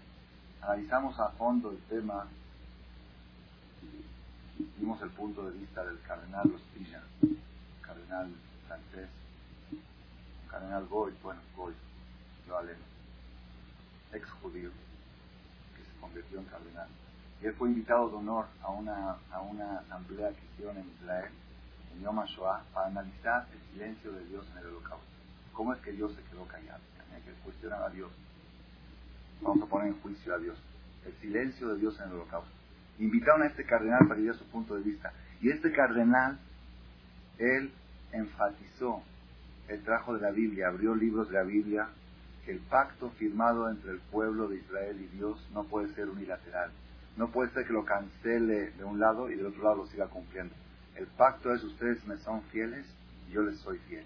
[0.62, 2.27] Analizamos a fondo el tema,
[4.78, 7.02] vimos el punto de vista del cardenal Rostilla,
[7.82, 8.30] cardenal
[8.67, 9.10] francés,
[10.50, 11.74] cardenal Goy, bueno, Goy,
[12.48, 12.84] lo aleno,
[14.13, 14.69] ex judío,
[15.76, 16.88] que se convirtió en cardenal.
[17.41, 21.32] Y él fue invitado de honor a una, a una asamblea que hicieron en Israel,
[21.93, 25.06] en Yom HaShoah, para analizar el silencio de Dios en el holocausto.
[25.54, 26.80] ¿Cómo es que Dios se quedó callado?
[27.13, 28.12] Hay que cuestionar a Dios.
[29.41, 30.58] Vamos a poner en juicio a Dios.
[31.06, 32.64] El silencio de Dios en el holocausto.
[32.99, 35.12] Invitaron a este cardenal para que diera su punto de vista.
[35.41, 36.39] Y este cardenal,
[37.38, 37.71] él
[38.12, 39.03] enfatizó,
[39.67, 41.89] el trajo de la Biblia, abrió libros de la Biblia,
[42.45, 46.71] que el pacto firmado entre el pueblo de Israel y Dios no puede ser unilateral.
[47.17, 50.08] No puede ser que lo cancele de un lado y del otro lado lo siga
[50.08, 50.53] cumpliendo.
[50.95, 52.86] El pacto es ustedes me son fieles
[53.31, 54.05] yo les soy fiel.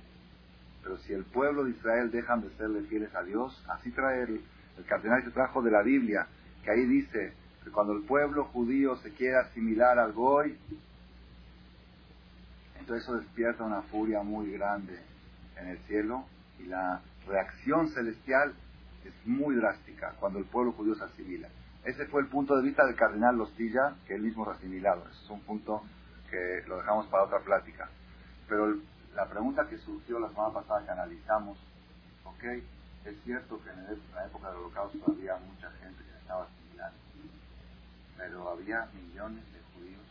[0.83, 4.41] Pero si el pueblo de Israel dejan de serle fieles a Dios, así trae el,
[4.77, 6.27] el cardenal que trajo de la Biblia,
[6.63, 10.57] que ahí dice que cuando el pueblo judío se quiere asimilar al Goy,
[12.79, 14.99] entonces eso despierta una furia muy grande
[15.57, 16.25] en el cielo
[16.59, 18.53] y la reacción celestial
[19.05, 21.49] es muy drástica cuando el pueblo judío se asimila.
[21.83, 25.03] Ese fue el punto de vista del cardenal Lostilla, que él mismo es asimilado.
[25.09, 25.83] Ese es un punto
[26.29, 27.89] que lo dejamos para otra plática.
[28.47, 28.75] Pero
[29.15, 31.57] la pregunta que surgió la semana pasada que analizamos,
[32.25, 32.43] ok,
[33.05, 36.68] es cierto que en la época del holocausto había mucha gente que estaba asimilando,
[38.19, 40.05] pero había millones de judíos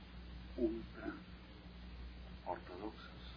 [0.57, 1.13] ultra
[2.47, 3.35] ortodoxos.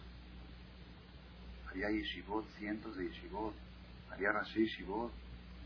[1.70, 3.54] Había yeshivot, cientos de yeshivot,
[4.10, 5.12] había rashi yeshivot,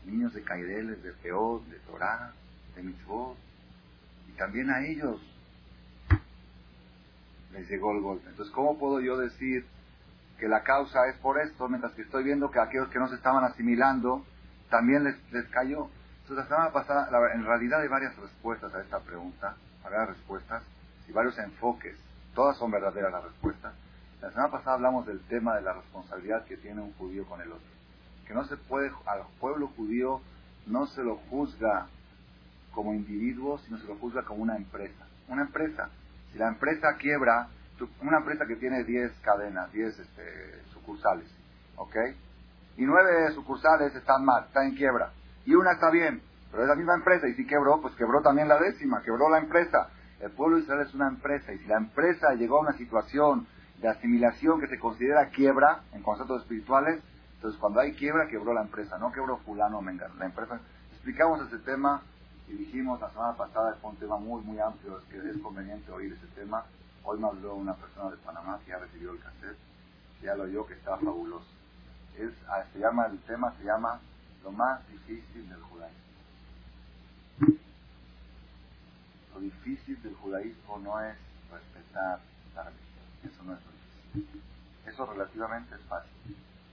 [0.05, 2.33] niños de Kaideles, de Feod, de Torah,
[2.75, 3.37] de Mitzvot,
[4.27, 5.21] y también a ellos
[7.53, 8.29] les llegó el golpe.
[8.29, 9.65] Entonces, ¿cómo puedo yo decir
[10.37, 13.15] que la causa es por esto, mientras que estoy viendo que aquellos que no se
[13.15, 14.25] estaban asimilando
[14.69, 15.89] también les, les cayó?
[16.27, 20.61] Entonces, la semana pasada, en realidad hay varias respuestas a esta pregunta, varias respuestas
[21.07, 21.97] y varios enfoques.
[22.35, 23.73] Todas son verdaderas las respuestas.
[24.21, 27.49] La semana pasada hablamos del tema de la responsabilidad que tiene un judío con el
[27.49, 27.69] otro.
[28.27, 30.19] Que no se puede, al pueblo judío
[30.65, 31.87] no se lo juzga
[32.73, 35.07] como individuo, sino se lo juzga como una empresa.
[35.29, 35.89] Una empresa
[36.33, 37.47] si la empresa quiebra,
[38.01, 41.29] una empresa que tiene 10 cadenas, 10 este, sucursales,
[41.77, 41.95] ¿ok?
[42.75, 45.13] Y nueve sucursales están mal, están en quiebra.
[45.47, 47.25] Y una está bien, pero es la misma empresa.
[47.29, 49.89] Y si quebró, pues quebró también la décima, quebró la empresa.
[50.19, 51.53] El pueblo de Israel es una empresa.
[51.53, 53.47] Y si la empresa llegó a una situación
[53.79, 57.01] de asimilación que se considera quiebra en conceptos espirituales,
[57.35, 60.59] entonces cuando hay quiebra, quebró la empresa, no quebró fulano o la empresa.
[60.91, 62.01] Explicamos ese tema
[62.49, 65.89] y dijimos la semana pasada, fue un tema muy, muy amplio, es que es conveniente
[65.93, 66.65] oír ese tema.
[67.05, 69.57] Hoy me habló una persona de Panamá que ya recibió el cassette,
[70.21, 71.47] ya lo oyó que está fabuloso.
[72.17, 74.01] Es, ah, se llama, el tema se llama
[74.43, 75.97] Lo más difícil del judaísmo.
[79.33, 81.15] Lo difícil del judaísmo no es
[81.51, 82.19] respetar
[82.55, 83.71] la religión, eso no es lo
[84.13, 84.41] difícil.
[84.85, 86.11] Eso relativamente es fácil.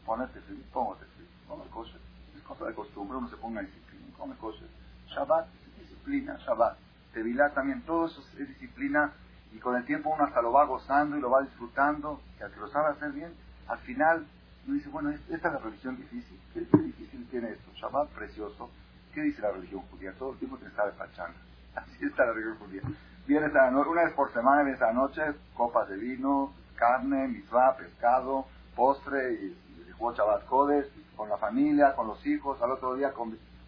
[0.06, 2.00] Ponete feliz, póngate feliz, come kosher.
[2.36, 4.68] Es cosa de costumbre, uno se ponga disciplina, come kosher.
[5.08, 5.48] Shabbat
[5.78, 6.76] disciplina, Shabbat.
[7.12, 9.12] Tevilá también, todo eso es disciplina
[9.52, 12.52] y con el tiempo uno hasta lo va gozando y lo va disfrutando, y al
[12.52, 13.32] que lo sabe hacer bien,
[13.68, 14.26] al final
[14.66, 16.40] uno dice, bueno, esta es la religión difícil.
[16.52, 17.70] ¿Qué, difícil tiene esto?
[17.74, 18.70] Shabbat precioso.
[19.12, 20.12] ¿Qué dice la religión judía?
[20.18, 21.34] Todo el tiempo te está de pachanga.
[21.74, 22.82] Así está la religión judía.
[23.26, 25.22] Vienes a una vez por semana, vienes a la noche,
[25.54, 28.46] copas de vino, carne, mitzvah, pescado,
[28.76, 33.12] postre, y, y, y Shabbat Codes, con la familia, con los hijos, al otro día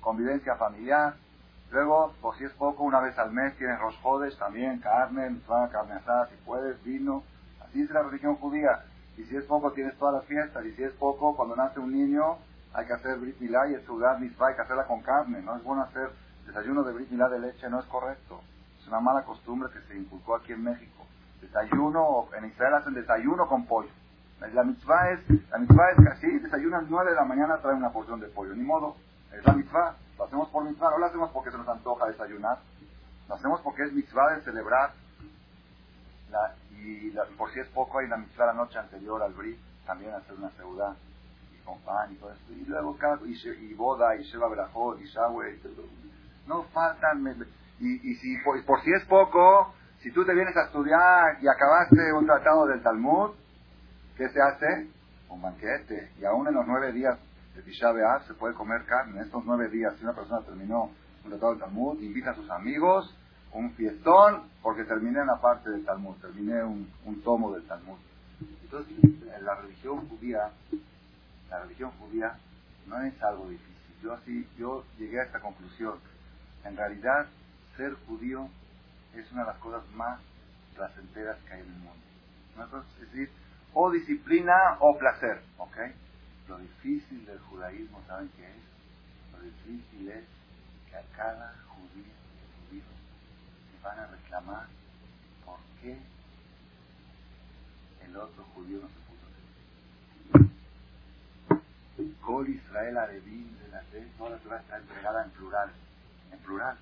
[0.00, 1.14] convivencia familiar,
[1.70, 5.36] Luego, por si es poco, una vez al mes tienes rosjodes también, carne,
[5.72, 7.24] carne asada si puedes, vino.
[7.60, 8.84] Así es la religión judía.
[9.16, 10.64] Y si es poco, tienes todas las fiestas.
[10.64, 12.38] Y si es poco, cuando nace un niño,
[12.74, 15.40] hay que hacer brit milá y estudiar mitzvah, hay que hacerla con carne.
[15.42, 16.10] No es bueno hacer
[16.46, 18.40] desayuno de brit milá de leche, no es correcto.
[18.80, 21.06] Es una mala costumbre que se inculcó aquí en México.
[21.40, 23.88] Desayuno, en Israel hacen desayuno con pollo.
[24.52, 27.90] La mitzvah es, la mitzvah es que así, desayunan nueve de la mañana, trae una
[27.90, 28.54] porción de pollo.
[28.54, 28.96] Ni modo,
[29.32, 29.96] es la mitzvah.
[30.18, 32.58] Lo hacemos por mitzvah, no lo hacemos porque se nos antoja desayunar.
[33.28, 34.92] Lo hacemos porque es mitzvah de celebrar
[36.30, 40.12] la, y por si es poco, hay la mitzvah la noche anterior al brit, también
[40.14, 40.96] hacer una seudá
[41.52, 42.52] y con pan y todo eso.
[42.52, 45.60] Y luego cada, y, boda, y sheva berajot, y shaweh,
[46.46, 47.24] no faltan,
[47.80, 51.48] y, y si por, por si es poco, si tú te vienes a estudiar y
[51.48, 53.32] acabaste un tratado del Talmud,
[54.16, 54.88] ¿qué se hace?
[55.28, 56.12] Un banquete.
[56.20, 57.18] Y aún en los nueve días
[57.54, 57.92] de Tisha
[58.26, 59.18] se puede comer carne.
[59.18, 60.90] En estos nueve días, si una persona terminó
[61.24, 63.12] un tratado del Talmud, invita a sus amigos,
[63.52, 67.98] un fiestón, porque terminé una parte del Talmud, terminé un, un tomo del Talmud.
[68.62, 70.50] Entonces, en la religión judía,
[71.48, 72.36] la religión judía
[72.86, 73.74] no es algo difícil.
[74.02, 75.98] Yo así, yo llegué a esta conclusión.
[76.64, 77.26] En realidad,
[77.76, 78.48] ser judío
[79.14, 80.20] es una de las cosas más
[80.74, 82.06] placenteras que hay en el mundo.
[83.00, 83.30] Es decir,
[83.74, 85.76] o disciplina o placer, ¿ok?
[86.48, 89.32] Lo difícil del judaísmo, ¿saben qué es?
[89.32, 90.24] Lo difícil es
[90.88, 92.12] que a cada judío
[92.68, 92.82] judío
[93.82, 94.66] van a reclamar
[95.44, 95.98] por qué
[98.04, 99.16] el otro judío no se puso
[102.20, 103.82] Col Israel Arevim de la
[104.18, 105.70] toda la Torah está entregada en plural,
[106.32, 106.76] en plural.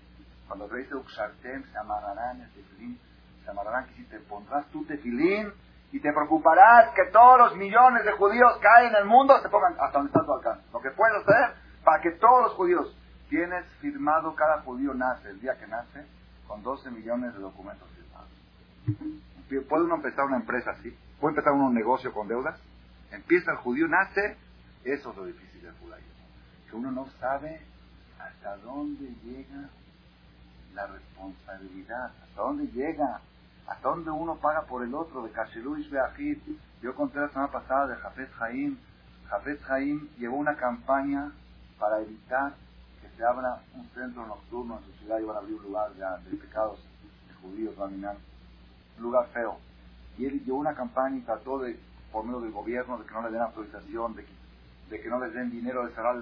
[0.48, 2.98] Cuando te dice Uxartem, se amarrarán el tefilín,
[3.44, 5.52] se amarrarán que si te pondrás tu tefilín
[5.92, 9.48] y te preocuparás que todos los millones de judíos que hay en el mundo se
[9.48, 10.64] pongan hasta donde está tu alcance.
[10.72, 12.96] Lo que puedes hacer para que todos los judíos,
[13.28, 16.07] tienes firmado, cada judío nace, el día que nace,
[16.54, 19.66] con 12 millones de documentos firmados.
[19.68, 20.96] ¿Puede uno empezar una empresa así?
[21.18, 22.60] ¿Puede empezar uno un negocio con deudas?
[23.10, 24.36] Empieza el judío, nace,
[24.84, 26.12] eso es lo difícil del judaísmo.
[26.70, 27.60] Que uno no sabe
[28.20, 29.68] hasta dónde llega
[30.74, 33.20] la responsabilidad, hasta dónde llega,
[33.66, 36.38] hasta dónde uno paga por el otro, de Kasheluish Beachid.
[36.82, 38.78] Yo conté la semana pasada de Jafet Jaim.
[39.28, 41.32] Jafet Jaim llevó una campaña
[41.80, 42.54] para evitar
[43.16, 46.81] se abra un centro nocturno en su ciudad, iban a abrir un lugar de pecados
[47.29, 48.16] de judíos, dominar,
[48.96, 49.59] un lugar feo.
[50.18, 51.79] Y él llevó una campaña y trató de,
[52.12, 55.50] por medio del gobierno, de que no le den autorización, de que, no les den
[55.50, 56.16] dinero de cerrar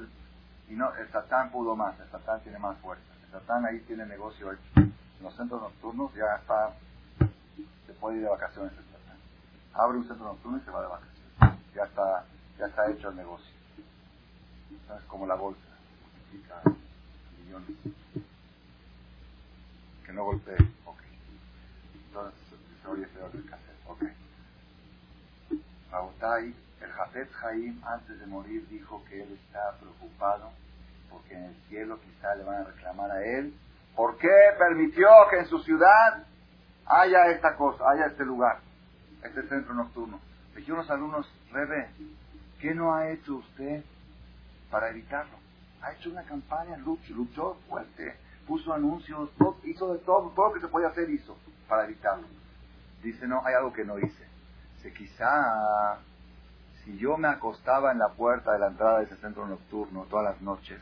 [0.69, 3.05] y no, el Satán pudo más, el Satán tiene más fuerza.
[3.33, 4.63] Satán ahí tiene negocio hecho.
[4.77, 6.75] En los centros nocturnos ya está,
[7.87, 9.17] se puede ir de vacaciones el Satán.
[9.75, 11.75] Abre un centro nocturno y se va de vacaciones.
[11.75, 12.25] Ya está,
[12.59, 13.53] ya está hecho el negocio.
[14.97, 15.61] Es como la bolsa,
[16.33, 17.77] millones.
[20.05, 21.01] Que no golpee, ok.
[22.07, 22.41] Entonces,
[22.83, 24.03] se oye peor del cassette, ok.
[26.81, 30.51] El Jafet Jaim, antes de morir, dijo que él está preocupado
[31.11, 33.55] porque en el cielo quizá le van a reclamar a él,
[33.95, 36.25] ¿por qué permitió que en su ciudad
[36.87, 38.61] haya esta cosa, haya este lugar,
[39.23, 40.21] este centro nocturno?
[40.57, 41.91] Dijeron los alumnos, Rebe,
[42.61, 43.85] ¿qué no ha hecho usted
[44.71, 45.42] para evitarlo?
[45.83, 48.17] Ha hecho una campaña, luchó, fuerte,
[48.47, 49.31] puso anuncios,
[49.65, 51.37] hizo de todo, todo lo que se podía hacer hizo
[51.69, 52.27] para evitarlo.
[53.03, 54.27] Dice, no, hay algo que no hice.
[54.77, 55.99] Dice, quizá
[56.85, 60.33] si yo me acostaba en la puerta de la entrada de ese centro nocturno todas
[60.35, 60.81] las noches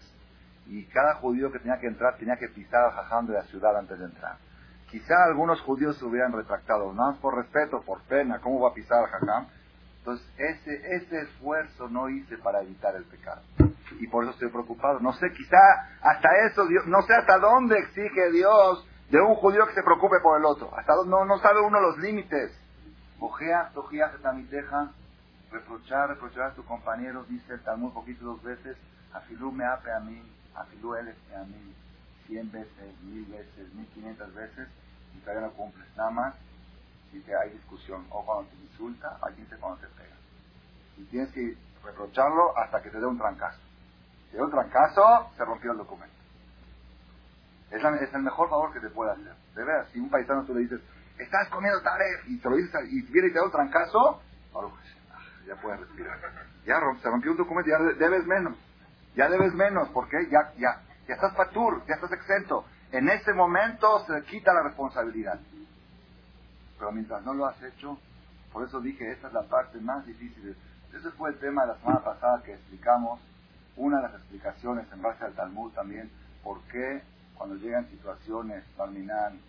[0.66, 3.76] y cada judío que tenía que entrar tenía que pisar al jajam de la ciudad
[3.76, 4.36] antes de entrar.
[4.90, 8.98] Quizá algunos judíos se hubieran retractado, no por respeto, por pena, ¿cómo va a pisar
[9.04, 9.46] al jajam?
[9.98, 13.42] Entonces, ese, ese esfuerzo no hice para evitar el pecado.
[13.98, 15.00] Y por eso estoy preocupado.
[15.00, 15.58] No sé, quizá
[16.02, 20.20] hasta eso, Dios, no sé hasta dónde exige Dios de un judío que se preocupe
[20.22, 20.70] por el otro.
[20.76, 22.56] Hasta no, no sabe uno los límites.
[23.18, 24.12] Ojea, tojea,
[24.48, 24.92] deja
[25.50, 28.76] reprochar, reprochar a tu compañero, dice el Talmud poquito dos veces,
[29.12, 30.22] afilú me ape a mí,
[30.54, 31.74] afilú él a mí,
[32.26, 34.68] cien veces, mil veces, mil quinientas veces,
[35.14, 36.34] y todavía no cumples nada más,
[37.12, 40.16] y que hay discusión, o cuando te insulta, alguien te cuando te pega.
[40.96, 43.58] Y tienes que reprocharlo hasta que te dé un trancazo.
[44.30, 46.14] Te un trancazo, se rompió el documento.
[47.70, 49.34] Es, es, el mejor favor que te puede hacer.
[49.54, 50.80] De veras, si un paisano tú le dices,
[51.18, 54.20] estás comiendo taref, y te lo dices, y viene y te da un trancazo,
[55.46, 56.18] ya puedes respirar.
[56.64, 58.56] Ya se rompió un documento, ya debes menos.
[59.16, 62.64] Ya debes menos, porque ya, ya, ya estás patur, ya estás exento.
[62.92, 65.40] En ese momento se quita la responsabilidad.
[66.78, 67.98] Pero mientras no lo has hecho,
[68.52, 70.56] por eso dije, esta es la parte más difícil.
[70.92, 73.20] Ese fue el tema de la semana pasada que explicamos,
[73.80, 76.10] una de las explicaciones en base al Talmud también,
[76.44, 77.02] por qué
[77.34, 79.40] cuando llegan situaciones, terminan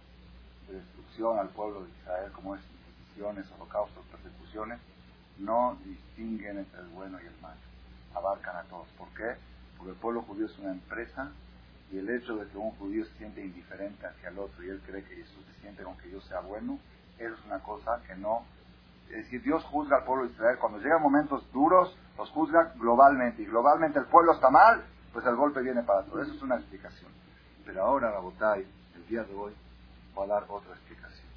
[0.69, 4.79] de destrucción al pueblo de Israel, como es inquisiciones, holocaustos, persecuciones,
[5.37, 7.59] no distinguen entre el bueno y el malo.
[8.15, 8.87] Abarcan a todos.
[8.97, 9.35] ¿Por qué?
[9.77, 11.31] Porque el pueblo judío es una empresa
[11.91, 14.81] y el hecho de que un judío se siente indiferente hacia el otro y él
[14.85, 16.79] cree que es suficiente con que yo sea bueno,
[17.19, 18.45] eso es una cosa que no...
[19.11, 20.57] Es decir, Dios juzga al pueblo de Israel.
[20.59, 23.41] Cuando llegan momentos duros, los juzga globalmente.
[23.41, 26.21] Y globalmente el pueblo está mal, pues el golpe viene para todo.
[26.21, 27.11] Eso es una explicación.
[27.65, 29.53] Pero ahora, la Botay, el día de hoy,
[30.17, 31.27] va a dar otra explicación.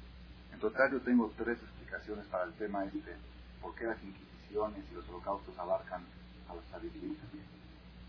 [0.59, 3.15] total yo tengo tres explicaciones para el tema este.
[3.61, 6.03] ¿Por qué las inquisiciones y los holocaustos abarcan
[6.49, 7.17] a los sabidurías?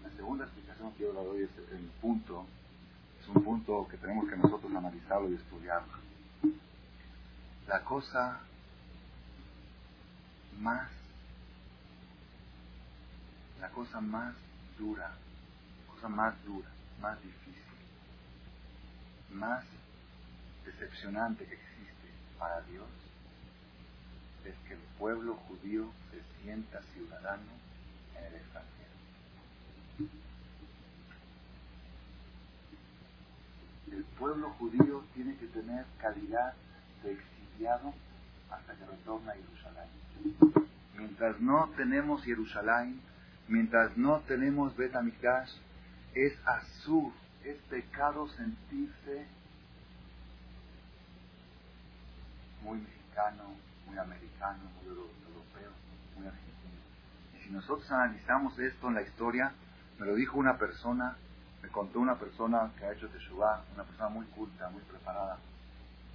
[0.03, 2.47] La segunda explicación que yo le doy es el punto,
[3.21, 5.93] es un punto que tenemos que nosotros analizarlo y estudiarlo.
[7.67, 8.41] La cosa
[10.61, 10.89] más,
[13.61, 14.35] la cosa más
[14.79, 15.11] dura,
[15.87, 16.69] cosa más dura,
[17.01, 17.63] más difícil,
[19.33, 19.65] más
[20.65, 22.89] decepcionante que existe para Dios
[24.45, 27.53] es que el pueblo judío se sienta ciudadano
[28.17, 28.77] en el extranjero.
[33.93, 36.55] El pueblo judío tiene que tener calidad
[37.03, 37.93] de exiliado
[38.51, 40.57] hasta que retorna a Jerusalén.
[40.97, 43.01] Mientras no tenemos Jerusalén,
[43.49, 44.95] mientras no tenemos Bet
[46.15, 47.13] es azul,
[47.45, 49.27] es pecado sentirse
[52.63, 53.45] muy mexicano,
[53.87, 55.71] muy americano, muy europeo,
[56.17, 56.81] muy argentino.
[57.35, 59.53] Y si nosotros analizamos esto en la historia,
[59.99, 61.17] me lo dijo una persona,
[61.63, 65.39] me contó una persona que ha hecho Teshuvah, una persona muy culta, muy preparada,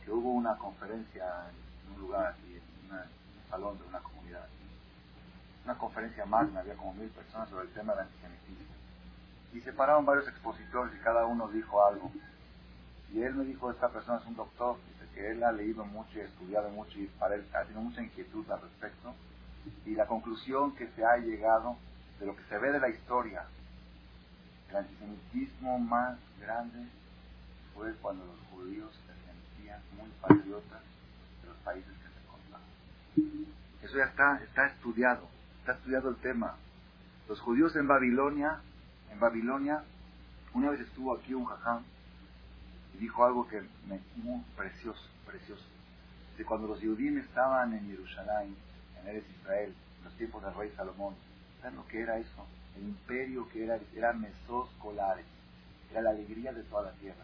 [0.03, 4.47] que hubo una conferencia en un lugar aquí, en, un salón de una comunidad
[5.65, 8.75] Una conferencia magna, había como mil personas sobre el tema del antisemitismo.
[9.53, 12.11] Y se pararon varios expositores y cada uno dijo algo.
[13.13, 16.17] Y él me dijo, esta persona es un doctor, dice que él ha leído mucho
[16.17, 19.13] y estudiado mucho y para él ha tenido mucha inquietud al respecto.
[19.85, 21.75] Y la conclusión que se ha llegado
[22.19, 23.45] de lo que se ve de la historia,
[24.69, 26.87] el antisemitismo más grande
[27.73, 30.81] fue cuando los judíos se sentían muy patriotas
[31.63, 32.65] países que se contaban.
[33.81, 35.27] Eso ya está, está estudiado,
[35.59, 36.55] está estudiado el tema.
[37.27, 38.59] Los judíos en Babilonia,
[39.11, 39.83] en Babilonia,
[40.53, 41.83] una vez estuvo aquí un jaján
[42.93, 45.65] y dijo algo que me muy precioso, precioso.
[46.37, 48.55] De cuando los judíos estaban en Jerusalén,
[48.99, 51.15] en Eres Israel, en los tiempos del rey Salomón,
[51.61, 52.45] ¿saben lo que era eso?
[52.75, 55.25] El imperio que era, era mesos colares,
[55.91, 57.23] era la alegría de toda la tierra.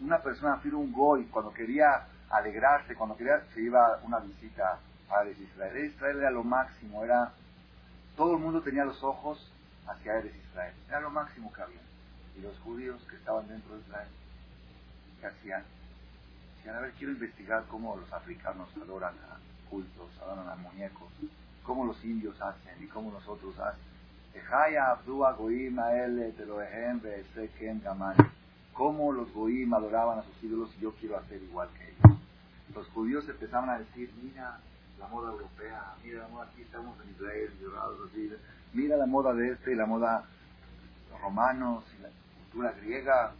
[0.00, 4.78] Una persona, un goy, cuando quería alegrarse, cuando quería, se iba una visita
[5.10, 5.84] a Eres Israel.
[5.84, 7.32] Israel era lo máximo, era,
[8.16, 9.52] todo el mundo tenía los ojos
[9.86, 11.80] hacia Eres Israel, era lo máximo que había.
[12.36, 14.08] Y los judíos que estaban dentro de Israel
[15.20, 15.62] que hacían.
[16.56, 19.38] Decían, a ver, quiero investigar cómo los africanos adoran a
[19.70, 21.08] cultos, adoran a muñecos,
[21.62, 23.92] cómo los indios hacen y cómo nosotros hacen.
[28.72, 32.21] Cómo los goim adoraban a sus ídolos yo quiero hacer igual que ellos.
[32.74, 34.58] Los judíos empezaban a decir, mira
[34.98, 37.50] la moda europea, mira la moda, aquí estamos en Israel,
[38.72, 40.24] mira la moda de este y la moda
[41.20, 42.08] romanos y la
[42.38, 43.32] cultura griega,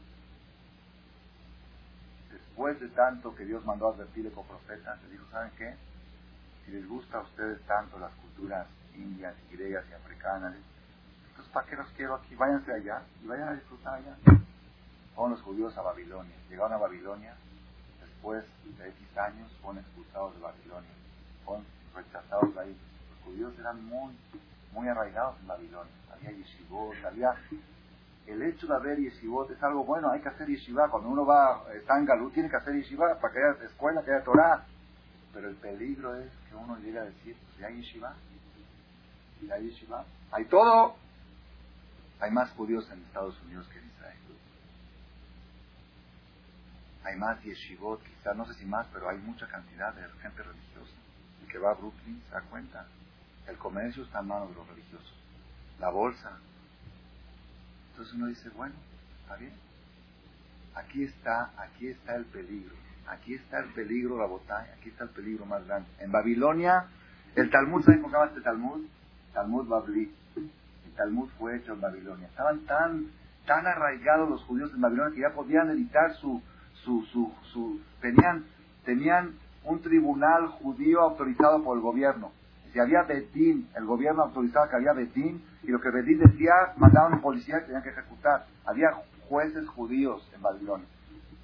[2.31, 5.75] después de tanto que Dios mandó a advertirle con profetas, le dijo, ¿saben qué?
[6.65, 10.55] Si les gusta a ustedes tanto las culturas indias, griegas y africanas,
[11.31, 12.35] entonces ¿para qué los quiero aquí?
[12.35, 14.17] Váyanse allá y vayan a disfrutar allá.
[15.15, 16.37] Fueron los judíos a Babilonia.
[16.49, 17.35] Llegaron a Babilonia,
[18.23, 18.45] después
[18.79, 20.91] de X años fueron expulsados de Babilonia.
[21.45, 22.77] Fueron rechazados de ahí.
[23.11, 24.17] Los judíos eran muy,
[24.73, 25.93] muy arraigados en Babilonia.
[26.13, 27.35] Había yeshivot, había
[28.27, 30.89] el hecho de haber yeshivot es algo bueno, hay que hacer yeshiva.
[30.89, 34.13] Cuando uno va, está en Galú, tiene que hacer yeshiva para que haya escuela, que
[34.13, 34.65] haya Torah.
[35.35, 38.15] Pero el peligro es que uno llegue a decir, pues ya hay yeshiva,
[39.49, 40.95] ya hay yeshiva, hay todo.
[42.21, 44.17] Hay más judíos en Estados Unidos que en Israel.
[47.05, 50.93] Hay más yeshivot, quizás, no sé si más, pero hay mucha cantidad de gente religiosa.
[51.43, 52.87] El que va a Brooklyn se da cuenta.
[53.47, 55.15] El comercio está en manos de los religiosos.
[55.81, 56.39] La bolsa,
[57.93, 58.75] entonces uno dice, bueno,
[59.21, 59.53] está bien.
[60.75, 62.75] Aquí está, aquí está el peligro.
[63.07, 65.89] Aquí está el peligro, la botella, aquí está el peligro más grande.
[65.99, 66.87] En Babilonia,
[67.35, 68.87] el Talmud, ¿saben cómo se este Talmud?
[69.35, 70.15] Talmud Babli.
[70.37, 72.29] El Talmud fue hecho en Babilonia.
[72.29, 73.11] Estaban tan,
[73.45, 76.43] tan arraigados los judíos en Babilonia que ya podían editar su,
[76.85, 78.45] su, su, su tenían,
[78.85, 82.33] tenían un tribunal judío autorizado por el gobierno.
[82.73, 87.21] Si había Bedín, el gobierno autorizaba que había Bedín, y lo que Bedín decía, mandaban
[87.21, 88.47] policía que tenían que ejecutar.
[88.65, 88.93] Había
[89.29, 90.87] jueces judíos en Babilonia.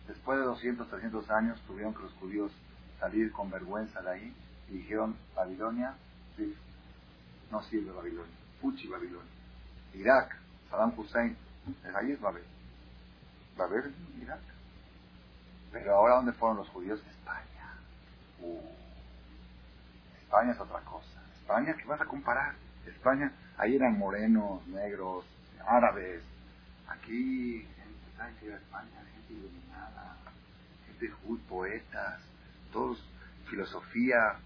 [0.07, 2.51] Después de 200, 300 años tuvieron que los judíos
[2.99, 4.35] salir con vergüenza de ahí
[4.71, 5.95] y dijeron, Babilonia,
[7.51, 9.31] no sirve Babilonia, Fuchi Babilonia.
[9.95, 10.37] Irak,
[10.71, 11.37] Saddam Hussein,
[11.95, 12.45] ahí es Babel.
[13.57, 14.41] Babel, Irak.
[15.73, 17.01] Pero ahora, ¿dónde fueron los judíos?
[17.11, 17.75] España.
[18.41, 18.61] Uh,
[20.23, 21.23] España es otra cosa.
[21.41, 22.55] España, ¿qué vas a comparar?
[22.87, 25.25] España, ahí eran morenos, negros,
[25.67, 26.23] árabes.
[26.87, 29.05] Aquí, gente, ¿saben que España?
[29.15, 30.17] Gente iluminada,
[30.87, 32.21] gente muy poetas,
[32.73, 33.03] todos,
[33.49, 34.37] filosofía.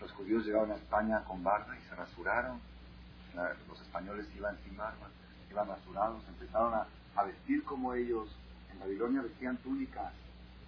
[0.00, 2.60] Los judíos llegaron a España con barba y se rasuraron.
[3.68, 5.08] Los españoles iban sin barba,
[5.50, 8.28] iban rasurados, empezaron a, vestir como ellos.
[8.84, 10.12] En Babilonia vestían túnicas,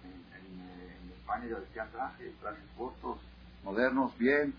[0.03, 3.19] en, España ya vestían trajes, trajes cortos,
[3.63, 4.55] modernos, bien.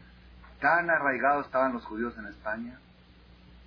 [0.60, 2.78] Tan arraigados estaban los judíos en España,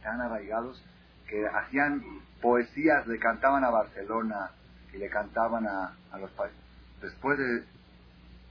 [0.02, 0.82] tan arraigados,
[1.28, 2.04] que hacían
[2.42, 4.52] poesías, le cantaban a Barcelona
[4.94, 6.58] y le cantaban a, a los países.
[7.02, 7.66] Después de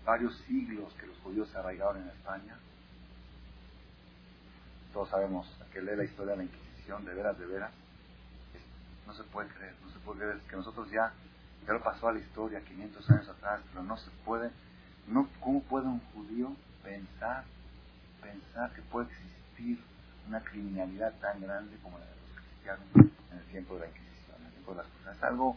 [0.05, 2.59] varios siglos que los judíos se arraigaron en España.
[4.93, 7.71] Todos sabemos que lee la historia de la Inquisición, de veras, de veras.
[9.11, 10.39] No se puede creer, no se puede creer.
[10.49, 11.13] que nosotros ya,
[11.67, 14.53] ya lo pasó a la historia 500 años atrás, pero no se puede.
[15.09, 16.53] No, ¿Cómo puede un judío
[16.85, 17.43] pensar,
[18.23, 19.83] pensar que puede existir
[20.29, 24.37] una criminalidad tan grande como la de los cristianos en el tiempo de la Inquisición,
[24.39, 25.17] en el tiempo de las cosas?
[25.17, 25.57] Es algo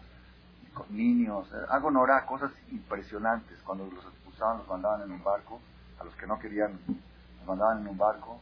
[0.74, 3.60] con niños, eh, algo norá, cosas impresionantes.
[3.64, 5.62] Cuando los expulsaban, los mandaban en un barco,
[5.99, 8.41] a los que no querían, los mandaban en un barco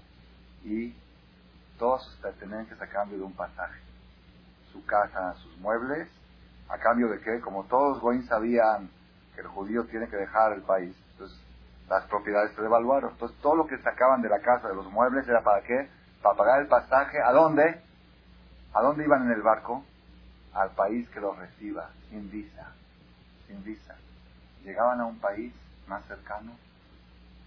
[0.64, 0.95] y
[1.78, 3.90] todos sus pertenencias a cambio de un pasaje.
[4.72, 6.07] Su casa, sus muebles,
[6.69, 8.89] a cambio de que, como todos Goín sabían
[9.36, 11.38] que el judío tiene que dejar el país, entonces
[11.89, 13.11] las propiedades se devaluaron.
[13.11, 15.89] Entonces todo lo que sacaban de la casa, de los muebles, era para qué?
[16.22, 17.22] Para pagar el pasaje.
[17.22, 17.82] ¿A dónde?
[18.74, 19.84] ¿A dónde iban en el barco?
[20.53, 22.72] al país que los reciba, sin visa,
[23.47, 23.95] sin visa.
[24.63, 25.53] Llegaban a un país
[25.88, 26.51] más cercano,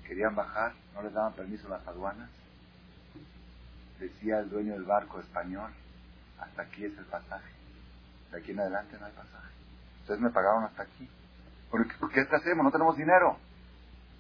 [0.07, 2.31] querían bajar, no les daban permiso las aduanas.
[3.99, 5.71] Decía el dueño del barco español,
[6.39, 7.53] hasta aquí es el pasaje,
[8.31, 9.53] de aquí en adelante no hay pasaje.
[10.03, 11.09] Ustedes me pagaron hasta aquí.
[11.71, 12.65] ¿Por qué, ¿Qué hacemos?
[12.65, 13.39] No tenemos dinero.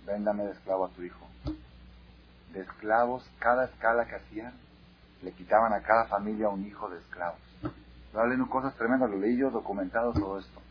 [0.07, 1.27] Véndame de esclavo a tu hijo.
[2.53, 4.55] De esclavos, cada escala que hacían,
[5.23, 7.41] le quitaban a cada familia un hijo de esclavos
[8.23, 10.63] leyendo cosas tremendas, lo leí yo, documentado todo esto.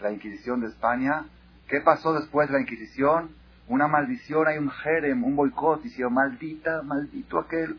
[0.00, 1.24] La Inquisición de España.
[1.68, 3.30] ¿Qué pasó después de la Inquisición?
[3.68, 5.84] Una maldición, hay un jerem, un boicot.
[5.84, 7.78] Hicieron, maldita, maldito aquel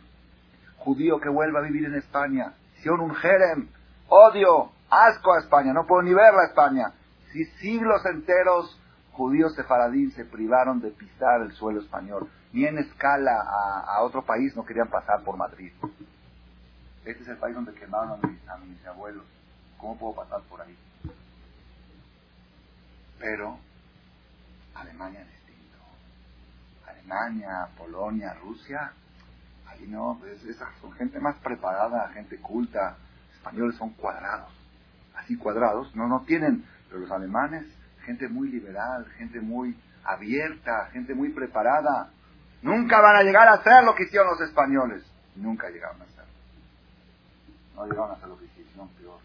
[0.78, 2.54] judío que vuelva a vivir en España.
[2.90, 3.70] Un jerem,
[4.10, 6.94] odio, asco a España, no puedo ni ver la España.
[7.32, 8.80] Si siglos enteros
[9.12, 14.24] judíos sefaradín se privaron de pisar el suelo español, ni en escala a, a otro
[14.24, 15.72] país no querían pasar por Madrid.
[17.06, 19.26] Este es el país donde quemaron a mis, abuelos.
[19.78, 20.78] ¿Cómo puedo pasar por ahí?
[23.20, 23.58] Pero
[24.76, 25.78] Alemania es distinto.
[26.88, 28.94] Alemania, Polonia, Rusia,
[29.72, 30.20] ahí no,
[30.82, 32.98] son gente más preparada, gente culta.
[33.34, 34.52] Españoles son cuadrados,
[35.16, 37.66] así cuadrados, no, no tienen, pero los alemanes,
[38.06, 42.12] gente muy liberal, gente muy abierta, gente muy preparada.
[42.62, 45.04] Nunca van a llegar a ser lo que hicieron los españoles.
[45.36, 46.22] Nunca llegaron a ser
[47.76, 49.20] no llegaron hasta lo que hicieron peor.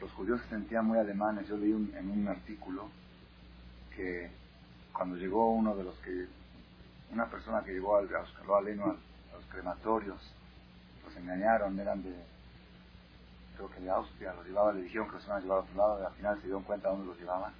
[0.00, 1.46] Los judíos se sentían muy alemanes.
[1.48, 2.88] Yo leí en un artículo
[3.94, 4.30] que
[4.92, 6.26] cuando llegó uno de los que,
[7.12, 10.34] una persona que llegó al, a, a los crematorios,
[11.04, 12.14] los engañaron, eran de,
[13.56, 15.76] creo que de Austria, los llevaba, le dijeron que los iban a llevar a otro
[15.76, 17.52] lado, y al final se dieron cuenta de dónde los llevaban.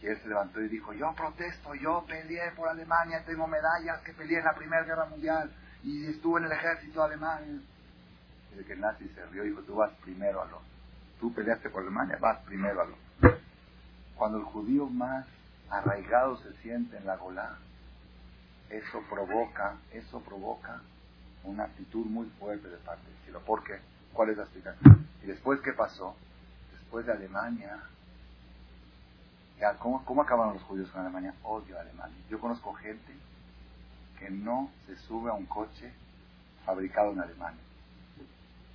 [0.00, 4.12] Y él se levantó y dijo, yo protesto, yo peleé por Alemania, tengo medallas que
[4.12, 5.50] peleé en la Primera Guerra Mundial
[5.82, 7.62] y estuve en el ejército alemán
[8.54, 10.60] de que el nazi se rió y dijo, tú vas primero a lo.
[11.20, 12.96] Tú peleaste por Alemania, vas primero a lo.
[14.16, 15.26] Cuando el judío más
[15.70, 17.58] arraigado se siente en la Golá,
[18.70, 20.80] eso provoca, eso provoca
[21.44, 23.40] una actitud muy fuerte de parte del cielo.
[23.40, 23.78] ¿Por qué?
[24.12, 25.06] ¿Cuál es la explicación?
[25.22, 26.16] Y después, ¿qué pasó?
[26.72, 27.78] Después de Alemania,
[29.78, 31.34] ¿cómo, ¿cómo acabaron los judíos con Alemania?
[31.42, 32.16] Odio a Alemania.
[32.28, 33.12] Yo conozco gente
[34.18, 35.92] que no se sube a un coche
[36.64, 37.62] fabricado en Alemania.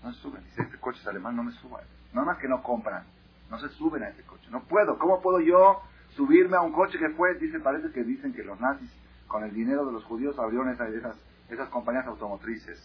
[0.04, 0.44] No se suben.
[0.44, 1.84] Dice, este coche es alemán, no me suban.
[2.14, 3.04] No más que no compran.
[3.50, 4.48] No se suben a ese coche.
[4.50, 4.98] No puedo.
[4.98, 5.82] ¿Cómo puedo yo
[6.16, 7.36] subirme a un coche que fue?
[7.36, 8.90] Dice, parece que dicen que los nazis,
[9.32, 11.16] con el dinero de los judíos, abrieron esas, esas,
[11.50, 12.78] esas compañías automotrices.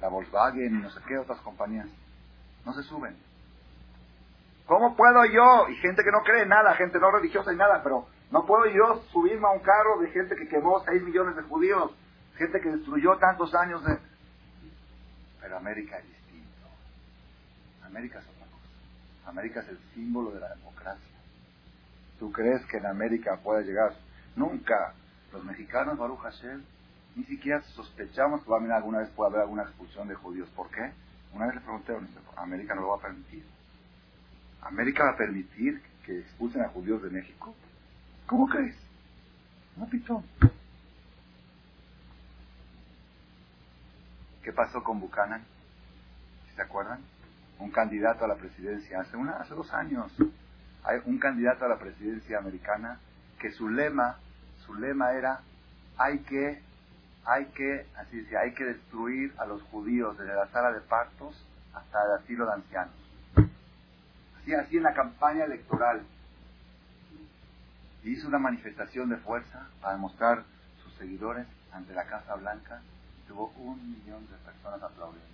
[0.00, 1.88] La Volkswagen y no sé qué otras compañías.
[2.64, 3.16] No se suben.
[4.66, 5.68] ¿Cómo puedo yo?
[5.68, 8.66] Y gente que no cree en nada, gente no religiosa y nada, pero no puedo
[8.66, 11.92] yo subirme a un carro de gente que quemó 6 millones de judíos,
[12.36, 13.98] gente que destruyó tantos años de...
[15.40, 16.04] Pero América es
[17.84, 19.30] América es otra cosa.
[19.30, 21.14] América es el símbolo de la democracia.
[22.18, 23.94] ¿Tú crees que en América pueda llegar?
[24.34, 24.94] Nunca.
[25.36, 26.62] Los mexicanos, Baruch Hashem,
[27.14, 30.48] ni siquiera sospechamos que va a haber alguna vez puede haber alguna expulsión de judíos.
[30.56, 30.92] ¿Por qué?
[31.32, 33.44] Una vez le pregunté a América no lo va a permitir.
[34.62, 37.54] ¿América va a permitir que expulsen a judíos de México?
[38.26, 38.76] ¿Cómo crees?
[39.76, 40.24] No pitón.
[44.42, 45.44] ¿Qué pasó con Buchanan?
[46.54, 47.00] ¿Se acuerdan?
[47.58, 50.12] un candidato a la presidencia hace, una, hace dos años.
[50.84, 52.98] Hay un candidato a la presidencia americana
[53.38, 54.16] que que su lema,
[54.66, 55.40] su lema era,
[55.96, 56.60] hay que,
[57.24, 61.46] hay que, así decía, hay que destruir a los judíos desde la sala de partos
[61.72, 62.94] hasta el asilo de ancianos.
[64.40, 66.02] Así, así en la campaña electoral.
[68.04, 70.44] hizo una manifestación de fuerza para demostrar
[70.82, 72.80] sus seguidores ante la Casa Blanca.
[73.26, 75.26] Tuvo un millón de personas aplaudiendo.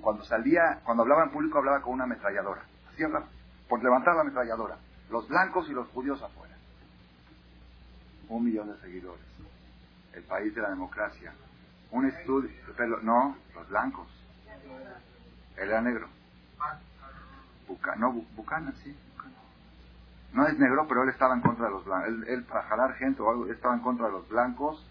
[0.00, 2.62] Cuando salía, cuando hablaba en público, hablaba con una ametralladora.
[2.92, 3.02] Así
[3.68, 4.76] por levantar la ametralladora.
[5.10, 6.51] Los blancos y los judíos afuera.
[8.32, 9.26] Un millón de seguidores.
[10.14, 11.34] El país de la democracia.
[11.90, 12.50] Un estudio,
[13.02, 14.08] no, los blancos.
[15.58, 16.08] Él era negro.
[17.98, 18.96] no, Bucana, sí.
[20.32, 22.26] No es negro, pero él estaba en contra de los blancos.
[22.26, 24.82] Él, para jalar gente o algo, estaba en contra de los blancos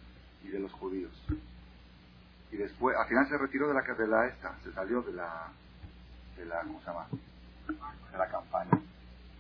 [0.44, 1.12] y de los judíos.
[2.52, 5.48] Y después, al final se retiró de la, de la esta, se salió de la,
[6.38, 7.08] de la, ¿cómo se llama?
[8.12, 8.80] De la campaña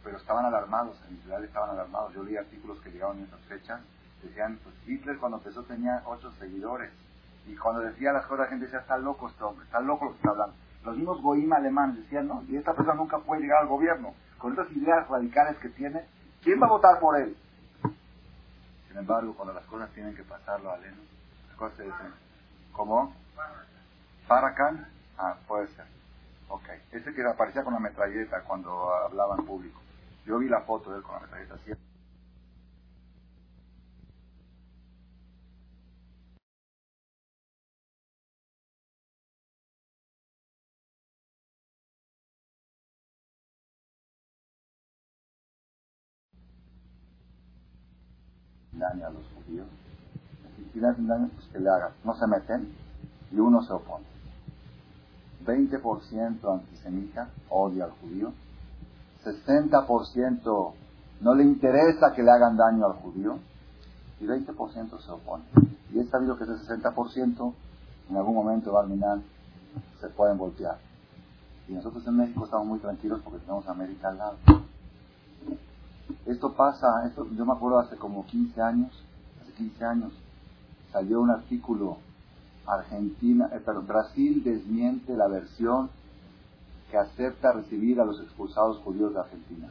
[0.03, 2.13] pero estaban alarmados, en Israel estaban alarmados.
[2.13, 3.81] Yo leí artículos que llegaron en esas fechas,
[4.23, 6.91] decían, pues Hitler cuando empezó tenía ocho seguidores,
[7.47, 10.11] y cuando decía las cosas la gente decía, está loco este hombre, está loco lo
[10.11, 10.55] que está hablando.
[10.83, 14.51] Los mismos Goim alemanes decían, no, y esta persona nunca puede llegar al gobierno, con
[14.51, 16.05] estas ideas radicales que tiene,
[16.43, 17.35] ¿quién va a votar por él?
[18.87, 20.97] Sin embargo, cuando las cosas tienen que pasarlo a Leno,
[21.47, 22.13] las cosas se dicen,
[22.73, 23.15] ¿cómo?
[24.27, 24.87] Farrakhan,
[25.17, 25.85] ah, puede ser.
[26.49, 29.79] Ok, ese que aparecía con la metralleta cuando hablaba en público.
[30.25, 31.71] Yo vi la foto de él con la metralleta así.
[48.81, 49.67] daño a los judíos.
[50.73, 51.91] Si hacen daño, pues que le hagan.
[52.03, 52.73] No se meten
[53.31, 54.05] y uno se opone.
[55.45, 58.33] 20% antisemita, odia al judío.
[59.23, 60.73] 60%
[61.21, 63.37] no le interesa que le hagan daño al judío
[64.19, 65.43] y 20% se opone.
[65.93, 67.53] Y es sabido que ese 60%
[68.09, 69.19] en algún momento va a
[69.99, 70.77] se pueden voltear.
[71.67, 74.37] Y nosotros en México estamos muy tranquilos porque tenemos América al lado.
[76.25, 78.91] Esto pasa, esto, yo me acuerdo hace como 15 años,
[79.41, 80.13] hace 15 años,
[80.91, 81.97] salió un artículo,
[82.65, 85.89] Argentina, eh, perdón, Brasil desmiente la versión
[86.91, 89.69] que acepta recibir a los expulsados judíos de Argentina.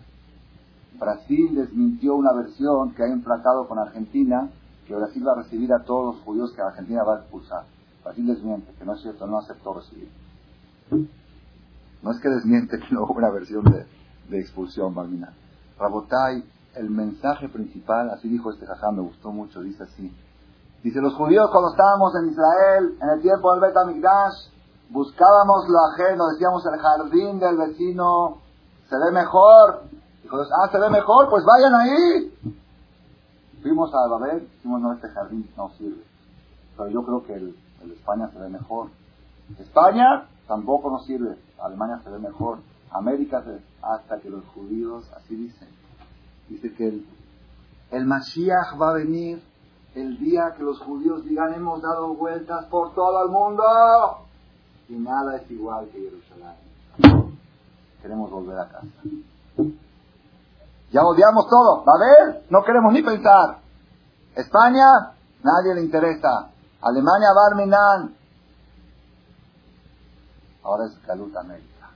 [0.99, 4.51] Brasil desmintió una versión que hay un tratado con Argentina
[4.87, 7.65] que Brasil va a recibir a todos los judíos que Argentina va a expulsar.
[8.03, 10.11] Brasil desmiente, que no es cierto, no aceptó recibir.
[12.03, 13.87] No es que desmiente que no hubo una versión de,
[14.31, 15.33] de expulsión, Balmina.
[15.79, 16.43] Rabotai,
[16.75, 20.13] el mensaje principal, así dijo este jajá, me gustó mucho, dice así.
[20.83, 23.75] Dice, los judíos cuando estábamos en Israel, en el tiempo del Bet
[24.91, 28.39] buscábamos lo ajeno, decíamos el jardín del vecino
[28.89, 29.85] se ve mejor.
[30.23, 32.35] Dijo ah, se ve mejor, pues vayan ahí.
[33.63, 36.03] Fuimos a Babel, dijimos, no, este jardín no sirve.
[36.77, 38.89] Pero yo creo que el, el España se ve mejor.
[39.59, 42.59] España tampoco nos sirve, Alemania se ve mejor,
[42.91, 45.69] América se, hasta que los judíos, así dicen,
[46.49, 47.07] dice que el,
[47.91, 49.43] el Mashiach va a venir
[49.95, 53.63] el día que los judíos digan hemos dado vueltas por todo el mundo
[54.91, 57.39] y nada es igual que Jerusalén.
[58.03, 58.87] Queremos volver a casa.
[60.91, 61.85] Ya odiamos todo.
[61.85, 62.47] ¿Va a ver?
[62.51, 63.59] No queremos ni pensar.
[64.35, 65.13] España,
[65.45, 66.51] nadie le interesa.
[66.83, 68.17] Alemania, Barminan.
[70.65, 71.91] Ahora es Galut América.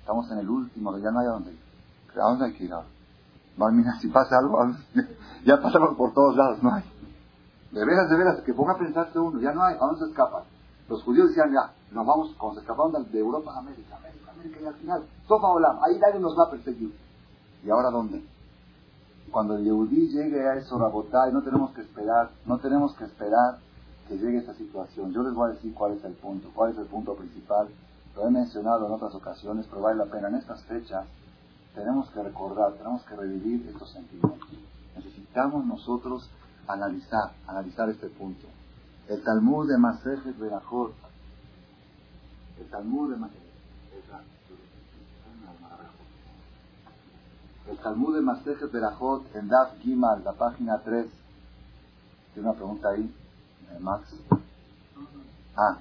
[0.00, 1.60] Estamos en el último, ya no hay a dónde ir.
[2.16, 2.88] ¿A dónde hay que ir ahora?
[3.56, 4.58] Barminan, si pasa algo,
[5.44, 6.82] ya pasamos por todos lados, no hay.
[7.70, 10.10] De veras, de veras, que ponga a pensarse uno, ya no hay, ¿a dónde se
[10.10, 10.42] escapan?
[10.88, 14.60] Los judíos decían, ya, nos vamos, cuando se escaparon de Europa a América, América, América,
[14.60, 16.92] y al final, Sofa Olam, ahí nadie nos va a perseguir.
[17.64, 18.22] ¿Y ahora dónde?
[19.30, 23.58] Cuando el Yehudí llegue a eso, y no tenemos que esperar, no tenemos que esperar
[24.08, 25.12] que llegue esa situación.
[25.12, 27.68] Yo les voy a decir cuál es el punto, cuál es el punto principal.
[28.16, 30.28] Lo he mencionado en otras ocasiones, pero vale la pena.
[30.28, 31.06] En estas fechas
[31.74, 34.48] tenemos que recordar, tenemos que revivir estos sentimientos.
[34.96, 36.28] Necesitamos nosotros
[36.66, 38.46] analizar, analizar este punto.
[39.08, 40.92] El Talmud de Masejet Berajot,
[42.60, 43.16] el Talmud de
[47.70, 51.06] el Talmud de Masejet Berajot en Daf Gimal, la página 3.
[52.34, 53.10] Tiene una pregunta ahí,
[53.70, 54.14] eh, Max.
[55.56, 55.78] Ah,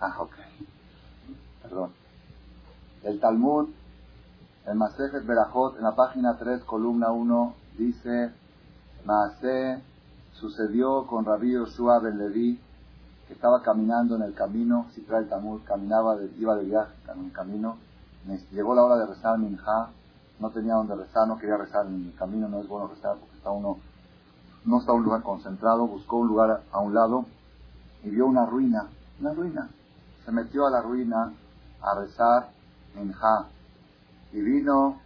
[0.00, 0.32] ah, ok.
[1.62, 1.90] Perdón.
[3.02, 3.68] El Talmud,
[4.66, 8.32] el Masejet Berajot, en la página 3, columna 1, dice,
[9.04, 9.82] Maase
[10.34, 12.60] sucedió con Rabí Yoshua Ben Levi,
[13.26, 17.26] que estaba caminando en el camino, si trae el Talmud, caminaba, iba de viaje en
[17.26, 17.76] el camino,
[18.52, 19.88] llegó la hora de rezar Minha,
[20.38, 23.36] no tenía donde rezar, no quería rezar en el camino, no es bueno rezar porque
[23.36, 23.78] está uno,
[24.64, 27.26] no está un lugar concentrado, buscó un lugar a un lado
[28.02, 28.88] y vio una ruina,
[29.20, 29.70] una ruina.
[30.24, 31.32] Se metió a la ruina
[31.80, 32.50] a rezar
[32.96, 33.46] en Ja.
[34.32, 35.00] Y vino,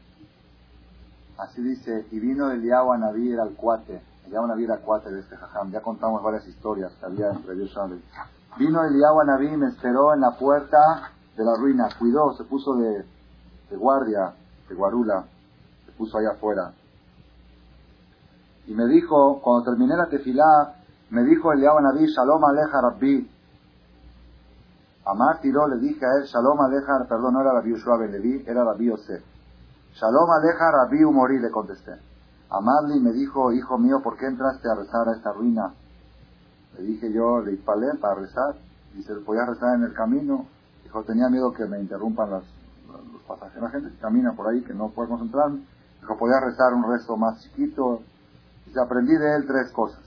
[1.38, 5.36] así dice, y vino Eliyahu Naví era el cuate, Naví era el cuate de este
[5.36, 7.76] jajam, ya contamos varias historias que había entre ellos.
[8.58, 10.78] Vino Eliyahu Naví, me esperó en la puerta
[11.36, 13.04] de la ruina, cuidó, se puso de,
[13.76, 14.34] guardia,
[14.68, 15.24] de guarula,
[15.84, 16.72] se puso allá afuera.
[18.66, 20.74] Y me dijo, cuando terminé la tefilá,
[21.10, 23.30] me dijo Eliyahu Naví, Shalom Aleja Rabbi.
[25.06, 28.44] Amar tiró, le dije a él, Shalom Aleja, perdón, no era Rabbi Yoshua Ben Levi,
[28.46, 29.24] era Rabbi Yosef.
[29.94, 32.09] Shalom Aleja Rabbi Umori, le contesté.
[32.50, 35.72] Amarli me dijo, hijo mío, ¿por qué entraste a rezar a esta ruina?
[36.76, 38.56] Le dije yo, le palé para rezar.
[38.94, 40.46] Dice, ¿podía rezar en el camino?
[40.82, 42.44] Dijo, tenía miedo que me interrumpan las,
[43.12, 43.62] los pasajeros.
[43.62, 45.64] La gente que camina por ahí, que no puede concentrarme.
[46.00, 48.02] Dijo, podía rezar un resto más chiquito.
[48.66, 50.02] Dice, aprendí de él tres cosas.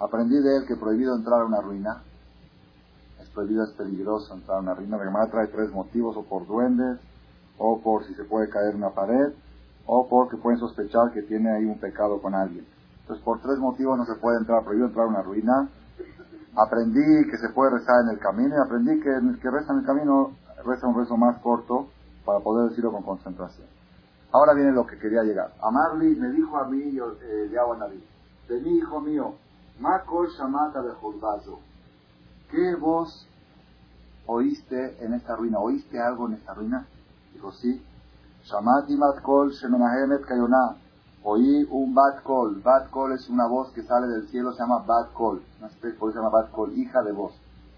[0.00, 2.02] Aprendí de él que prohibido entrar a una ruina.
[3.20, 4.96] Es prohibido, es peligroso entrar a una ruina.
[4.96, 6.98] La Gemara trae tres motivos, o por duendes,
[7.58, 9.34] o por si se puede caer una pared,
[9.86, 12.66] o porque pueden sospechar que tiene ahí un pecado con alguien.
[13.02, 15.68] Entonces, por tres motivos no se puede entrar, prohibido entrar a una ruina
[16.56, 19.80] aprendí que se puede rezar en el camino y aprendí que el que reza en
[19.80, 20.32] el camino
[20.64, 21.88] reza un rezo más corto
[22.24, 23.66] para poder decirlo con concentración.
[24.32, 25.52] Ahora viene lo que quería llegar.
[25.62, 28.04] Amarli me dijo a mí, eh, Naví,
[28.48, 29.34] de mi hijo mío,
[29.78, 31.60] Makol Shamata de Jurbazo,
[32.50, 33.28] ¿qué voz
[34.26, 35.58] oíste en esta ruina?
[35.58, 36.86] ¿Oíste algo en esta ruina?
[37.32, 37.82] Dijo, sí.
[38.44, 40.76] Shamati Matkol Shemenahemet Kayonah
[41.24, 42.60] oí un bat call.
[42.62, 45.40] Bat call es una voz que sale del cielo, se llama bat call.
[45.62, 47.32] No sé por se llama bat call, hija de voz.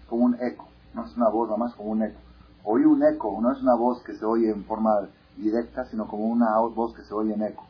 [0.09, 0.67] Como un eco.
[0.93, 2.19] No es una voz, nomás como un eco.
[2.65, 5.07] Oí un eco, no es una voz que se oye en forma
[5.37, 7.63] directa, sino como una voz que se oye en eco.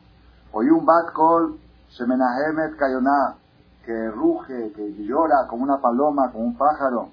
[0.52, 1.56] Oí un bat call,
[1.90, 3.36] Shemenahemet Kayoná,
[3.84, 7.10] que ruge, que llora como una paloma, como un pájaro.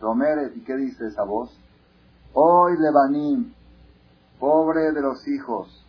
[0.00, 1.56] Tomeret, ¿y qué dice esa voz?
[2.34, 3.52] Hoy Lebanim,
[4.38, 5.84] pobre de los hijos,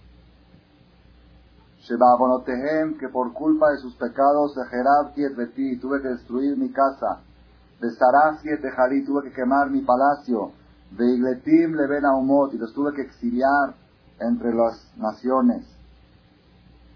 [2.99, 7.21] que por culpa de sus pecados de Jerabti et tuve que destruir mi casa,
[7.81, 8.61] de Sarasi et
[9.05, 10.51] tuve que quemar mi palacio,
[10.91, 13.73] de Igletim le ven a Umot y los tuve que exiliar
[14.19, 15.65] entre las naciones.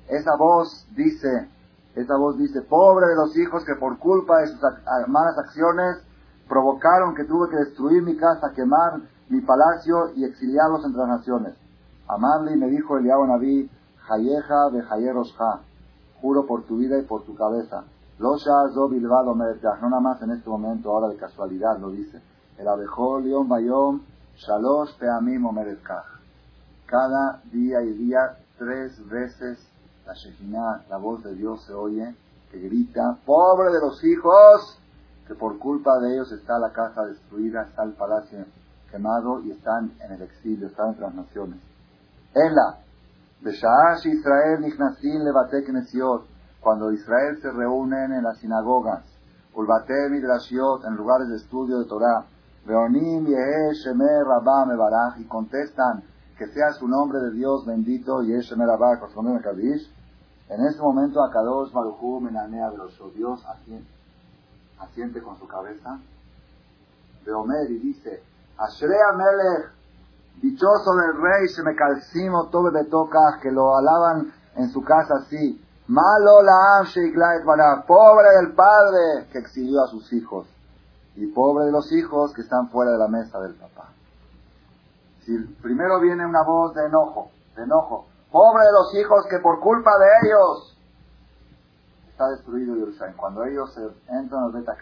[0.10, 1.50] Esa voz dice,
[1.96, 4.60] esa voz dice, pobre de los hijos que por culpa de sus
[5.08, 6.04] malas acciones
[6.48, 9.02] provocaron que tuve que destruir mi casa, quemar
[9.34, 11.56] mi palacio y exiliarlos entre las naciones.
[12.08, 13.68] Amarli me dijo Eliyahu Naví,
[14.08, 15.62] Hayeja de Hayerosha,
[16.22, 17.84] juro por tu vida y por tu cabeza.
[18.20, 22.22] Losha zo bilbado no nada más en este momento, ahora de casualidad lo dice.
[22.60, 24.02] El abejol yom bayom
[24.36, 26.06] shalosh peamim omeretkach.
[26.86, 29.58] Cada día y día, tres veces,
[30.06, 32.16] la Shekinah, la voz de Dios se oye,
[32.52, 34.78] que grita, pobre de los hijos,
[35.28, 38.46] que por culpa de ellos está la casa destruida, está el palacio
[38.94, 41.60] quemado y están en el exilio, están entre las naciones.
[42.36, 42.78] Ella,
[44.06, 44.62] Israel
[46.62, 49.04] cuando Israel se reúnen en las sinagogas,
[49.56, 52.26] Ulbate Midrashiot, en lugares de estudio de Torah,
[52.66, 54.26] Beonim Yehe Shemer
[54.68, 56.04] Mebarach, y contestan
[56.38, 58.70] que sea su nombre de Dios bendito, Yehe Shemer
[59.42, 59.92] Kadish,
[60.50, 63.44] en ese momento Akadosh Baruchu Menanea los Dios
[64.78, 66.00] asiente con su cabeza,
[67.26, 68.22] Beomer y dice,
[68.58, 69.74] Ashrea Melech,
[70.44, 75.14] Dichoso del rey, se me calcimo todo de toca, que lo alaban en su casa
[75.22, 75.64] así.
[75.88, 76.84] Malo la
[77.88, 80.48] pobre del padre que exilió a sus hijos.
[81.16, 83.90] Y pobre de los hijos que están fuera de la mesa del papá.
[85.22, 88.08] Si primero viene una voz de enojo, de enojo.
[88.30, 90.78] Pobre de los hijos que por culpa de ellos
[92.10, 93.16] está destruido Jerusalén.
[93.16, 93.78] Cuando ellos
[94.10, 94.76] entran al Beta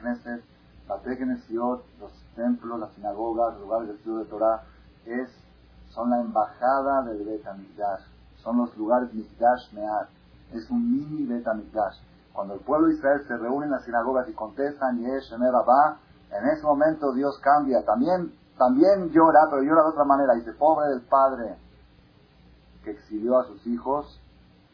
[0.91, 4.61] La los templos, las sinagogas, los lugares de estudio de Torah,
[5.05, 5.29] es
[5.89, 7.45] son la embajada del Bet
[8.43, 10.09] son los lugares Mikdash Me'at,
[10.51, 11.45] es un mini Bet
[12.33, 15.97] Cuando el pueblo de Israel se reúne en las sinagogas y contestan Yesh Rabá,
[16.29, 20.89] en ese momento Dios cambia, también, también llora, pero llora de otra manera, dice, pobre
[20.89, 21.55] del padre
[22.83, 24.19] que exilió a sus hijos,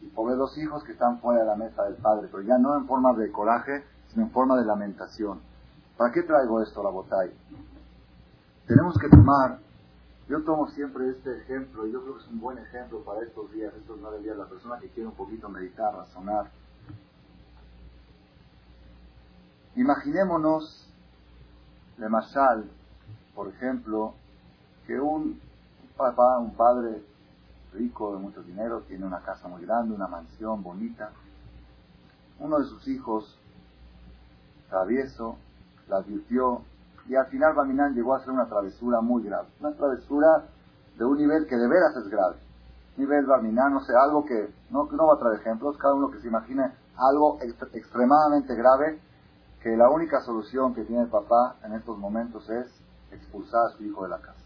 [0.01, 2.75] y pobre los hijos que están fuera de la mesa del padre, pero ya no
[2.75, 5.41] en forma de coraje, sino en forma de lamentación.
[5.97, 7.33] ¿Para qué traigo esto, la botella?
[8.67, 9.59] Tenemos que tomar
[10.29, 13.49] yo tomo siempre este ejemplo, y yo creo que es un buen ejemplo para estos
[13.53, 16.51] días, estos nueve días, la persona que quiere un poquito meditar, razonar.
[19.75, 20.91] Imaginémonos,
[21.97, 22.69] de Mashal,
[23.33, 24.15] por ejemplo,
[24.85, 25.39] que un
[25.95, 27.03] papá, un padre,
[27.73, 31.11] rico, de mucho dinero, tiene una casa muy grande, una mansión bonita.
[32.39, 33.39] Uno de sus hijos,
[34.69, 35.37] travieso,
[35.87, 36.61] la advirtió
[37.07, 39.47] y al final Baminán llegó a hacer una travesura muy grave.
[39.59, 40.45] Una travesura
[40.97, 42.35] de un nivel que de veras es grave.
[42.97, 46.19] Nivel Baminán, no sé, algo que no, no va a traer ejemplos, cada uno que
[46.19, 46.63] se imagine
[46.97, 47.37] algo
[47.73, 48.99] extremadamente grave,
[49.61, 52.67] que la única solución que tiene el papá en estos momentos es
[53.11, 54.43] expulsar a su hijo de la casa.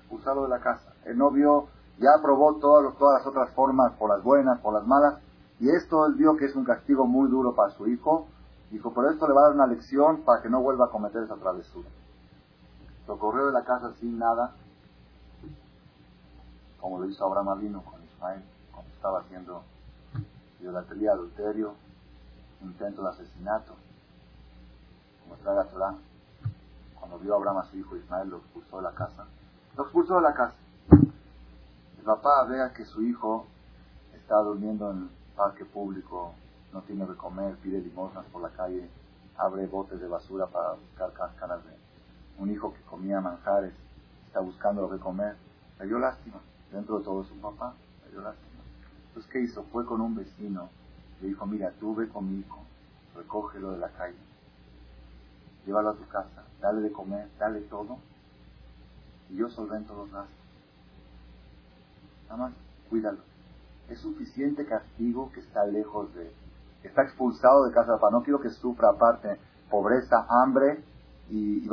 [0.00, 0.92] Expulsarlo de la casa.
[1.04, 1.68] El novio
[1.98, 5.20] ya probó todas, todas las otras formas, por las buenas, por las malas,
[5.58, 8.28] y esto él vio que es un castigo muy duro para su hijo,
[8.70, 11.22] Dijo, por esto le va a dar una lección para que no vuelva a cometer
[11.22, 11.88] esa travesura.
[13.06, 14.52] Lo corrió de la casa sin nada,
[16.80, 19.62] como lo hizo Abraham Avino con Ismael, cuando estaba haciendo
[20.60, 21.74] idolatría, adulterio,
[22.60, 23.74] intento de asesinato,
[25.22, 25.94] como trae Torah.
[26.98, 29.24] Cuando vio a Abraham a su hijo Ismael, lo expulsó de la casa.
[29.76, 30.56] Lo expulsó de la casa.
[30.90, 33.46] El papá vea que su hijo
[34.12, 36.34] está durmiendo en el parque público,
[36.72, 38.88] no tiene de comer, pide limosnas por la calle,
[39.36, 41.70] abre botes de basura para buscar cáscaras de
[42.38, 43.72] un hijo que comía manjares,
[44.26, 45.36] está buscando lo que comer,
[45.78, 46.40] le dio lástima,
[46.72, 48.60] dentro de todo su papá, le dio lástima.
[49.08, 49.64] Entonces, ¿qué hizo?
[49.64, 50.68] Fue con un vecino,
[51.20, 52.60] le dijo, mira, tú ve con mi hijo,
[53.16, 54.18] recógelo de la calle,
[55.66, 57.98] llévalo a tu casa, dale de comer, dale todo,
[59.30, 60.34] y yo solvento los gastos.
[62.24, 62.52] Nada más,
[62.88, 63.18] cuídalo.
[63.88, 66.30] Es suficiente castigo que está lejos de
[66.82, 68.10] está expulsado de casa de papá.
[68.12, 69.38] No quiero que sufra aparte
[69.70, 70.82] pobreza, hambre
[71.28, 71.68] y, y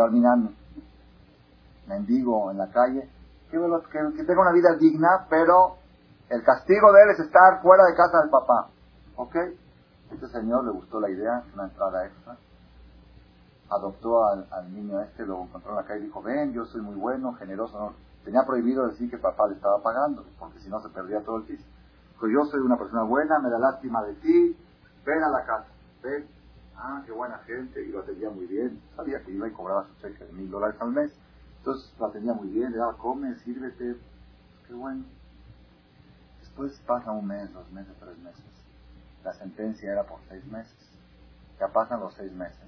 [1.88, 3.10] mendigo en la calle.
[3.50, 5.78] Quiero que, tenga una vida digna, pero
[6.30, 8.70] el castigo de él es estar fuera de casa del papá.
[9.16, 9.36] ¿Ok?
[10.12, 12.38] Este señor le gustó la idea, una entrada extra.
[13.70, 16.96] Adoptó al, niño este, lo encontró en la calle y dijo, ven, yo soy muy
[16.96, 17.94] bueno, generoso.
[18.24, 21.44] Tenía prohibido decir que papá le estaba pagando, porque si no se perdía todo el
[21.44, 21.64] piso.
[22.20, 24.58] Pues yo soy una persona buena, me da lástima de ti,
[25.06, 25.68] ven a la casa,
[26.02, 26.28] ven,
[26.76, 29.96] ah, qué buena gente, y lo atendía muy bien, sabía que iba y cobraba su
[30.02, 31.12] cheque de mil dólares al mes,
[31.60, 33.96] entonces lo atendía muy bien, le daba, come, sírvete,
[34.68, 35.06] qué bueno.
[36.40, 38.44] Después pasa un mes, dos meses, tres meses.
[39.24, 40.78] La sentencia era por seis meses.
[41.60, 42.66] Ya pasan los seis meses.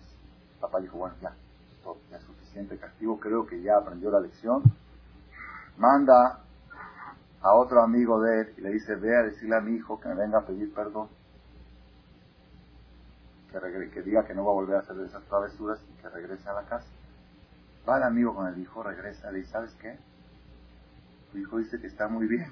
[0.59, 1.33] Papá dijo, bueno, ya,
[1.71, 4.63] esto ya es suficiente castigo, creo que ya aprendió la lección.
[5.77, 6.41] Manda
[7.41, 10.09] a otro amigo de él y le dice, ve a decirle a mi hijo que
[10.09, 11.09] me venga a pedir perdón
[13.51, 16.53] que, diga que no va a volver a hacer esas travesuras y que regrese a
[16.53, 16.87] la casa.
[17.87, 19.97] Va el amigo con el hijo, regresa, le dice, ¿sabes qué?
[21.31, 22.51] Tu hijo dice que está muy bien,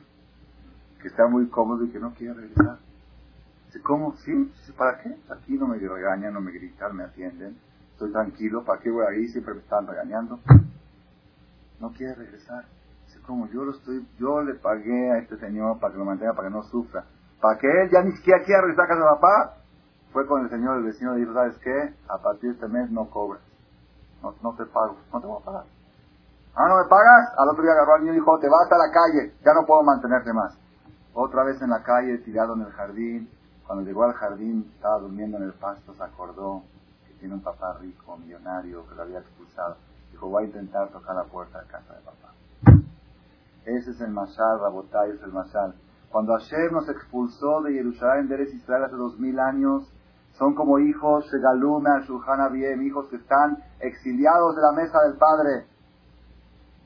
[1.02, 2.80] que está muy cómodo y que no quiere regresar.
[3.68, 4.16] Dice, ¿cómo?
[4.18, 4.52] ¿Sí?
[4.78, 5.16] ¿Para qué?
[5.30, 7.58] Aquí no me regañan, no me gritan, me atienden.
[7.92, 9.28] Estoy tranquilo, ¿para qué voy ahí?
[9.28, 10.40] Siempre me están regañando.
[11.80, 12.66] No quiere regresar.
[13.06, 13.48] Dice, ¿cómo?
[13.50, 16.54] Yo lo estoy, yo le pagué a este señor para que lo mantenga, para que
[16.54, 17.06] no sufra.
[17.42, 19.65] ¿Para que él ya ni siquiera quiera regresar a casa de papá?
[20.16, 21.94] Fue con el señor, el vecino le dijo, ¿sabes qué?
[22.08, 23.42] A partir de este mes no cobras.
[24.24, 24.96] No, no te pago.
[25.12, 25.66] No te voy a pagar.
[26.56, 27.34] Ah, ¿no me pagas?
[27.38, 29.36] Al otro día agarró al niño y dijo, te vas a la calle.
[29.44, 30.58] Ya no puedo mantenerte más.
[31.14, 33.30] Otra vez en la calle, tirado en el jardín.
[33.68, 36.64] Cuando llegó al jardín, estaba durmiendo en el pasto, se acordó
[37.06, 39.76] que tiene un papá rico, millonario, que lo había expulsado.
[40.12, 42.32] Dijo, voy a intentar tocar la puerta de casa de papá.
[43.66, 45.76] Ese es el Mashal, Rabotay, es el Mashal.
[46.10, 49.92] Cuando Hashem nos expulsó de Jerusalén, de Israel hace dos mil años,
[50.38, 55.18] son como hijos de Galuna, Shulchan bien hijos que están exiliados de la mesa del
[55.18, 55.66] Padre.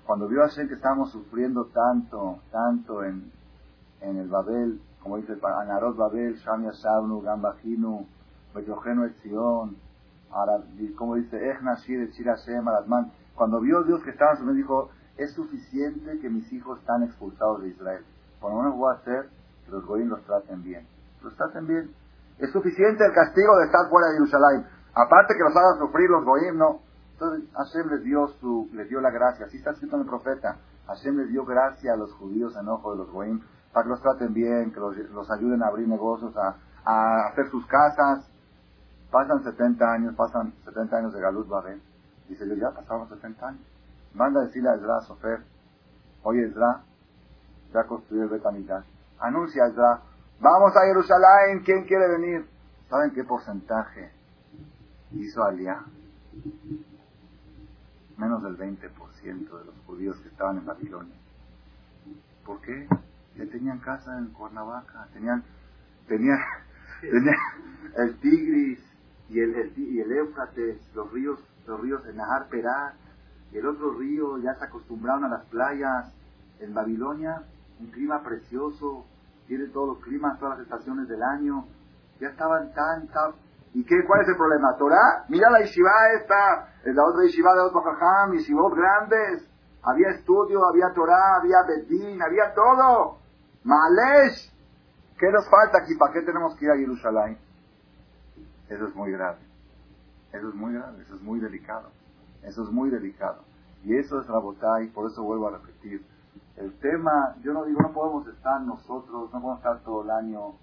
[0.05, 3.31] Cuando vio a Hashem que estábamos sufriendo tanto, tanto en,
[4.01, 8.05] en el Babel, como dice Anarot Babel, Sham Yashavnu, Gambajinu,
[8.53, 9.77] Betrojenu Etzion,
[10.95, 13.11] como dice, Echnashir, Hashem, Aratman.
[13.35, 17.69] Cuando vio Dios que estaban sufriendo, dijo, es suficiente que mis hijos están expulsados de
[17.69, 18.05] Israel.
[18.39, 19.29] Por lo menos voy a hacer
[19.65, 20.87] que los goyim los traten bien.
[21.23, 21.91] Los traten bien.
[22.39, 24.65] Es suficiente el castigo de estar fuera de Jerusalén.
[24.95, 26.81] Aparte que los hagan sufrir los goyim, no.
[27.13, 29.45] Entonces Hashem les dio, su, les dio la gracia.
[29.45, 30.57] Así está escrito en el profeta.
[30.87, 33.41] Hashem les dio gracia a los judíos en ojo de los goyim
[33.73, 38.25] para que los traten bien, que los, ayuden a abrir negocios, a, hacer sus casas.
[39.11, 41.81] Pasan 70 años, pasan 70 años de Galut Babel.
[42.27, 43.61] Dice yo, ya pasaron 70 años.
[44.13, 45.43] Manda a decirle a Ezra, Sofer,
[46.23, 46.83] oye Ezra,
[47.73, 48.41] ya construyó el.
[49.19, 50.01] Anuncia a Ezra,
[50.41, 52.45] Vamos a Jerusalén, ¿quién quiere venir?
[52.89, 54.09] ¿Saben qué porcentaje
[55.11, 55.83] hizo Aliyah?
[58.15, 58.79] Menos del 20%
[59.27, 61.15] de los judíos que estaban en Babilonia.
[62.45, 62.87] ¿Por qué?
[63.35, 65.43] Ya tenían casa en Cuernavaca, tenían,
[66.07, 66.39] tenían,
[67.01, 67.35] tenían
[67.97, 68.79] el Tigris
[69.27, 72.93] y el, y el Éufrates, los ríos, los ríos de Nahar Perá,
[73.51, 76.13] y el otro río, ya se acostumbraron a las playas
[76.61, 77.43] en Babilonia,
[77.81, 79.05] un clima precioso,
[79.49, 81.65] tiene todos los climas, todas las estaciones del año.
[82.21, 83.33] Ya estaban tan, tan...
[83.73, 84.77] ¿Y qué, cuál es el problema?
[84.77, 85.25] ¿Torah?
[85.27, 85.89] Mira la yeshiva
[86.19, 89.49] esta, la otra yeshiva de otro jajam, yeshivot grandes.
[89.81, 93.17] Había estudio, había Torah, había Bedín, había todo.
[93.63, 94.53] Malesh.
[95.17, 95.95] ¿Qué nos falta aquí?
[95.95, 97.39] ¿Para qué tenemos que ir a Jerusalén?
[98.69, 99.39] Eso es muy grave.
[100.31, 101.89] Eso es muy grave, eso es muy delicado.
[102.43, 103.43] Eso es muy delicado.
[103.83, 106.05] Y eso es Rabotai, por eso vuelvo a repetir.
[106.59, 110.55] El tema, yo no digo, no podemos estar nosotros, no podemos estar todo el año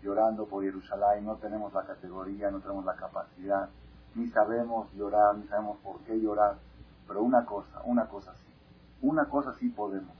[0.00, 3.68] llorando por Jerusalén, no tenemos la categoría, no tenemos la capacidad,
[4.14, 6.54] ni sabemos llorar, ni sabemos por qué llorar.
[7.08, 8.54] Pero una cosa, una cosa sí,
[9.02, 10.14] una cosa sí podemos.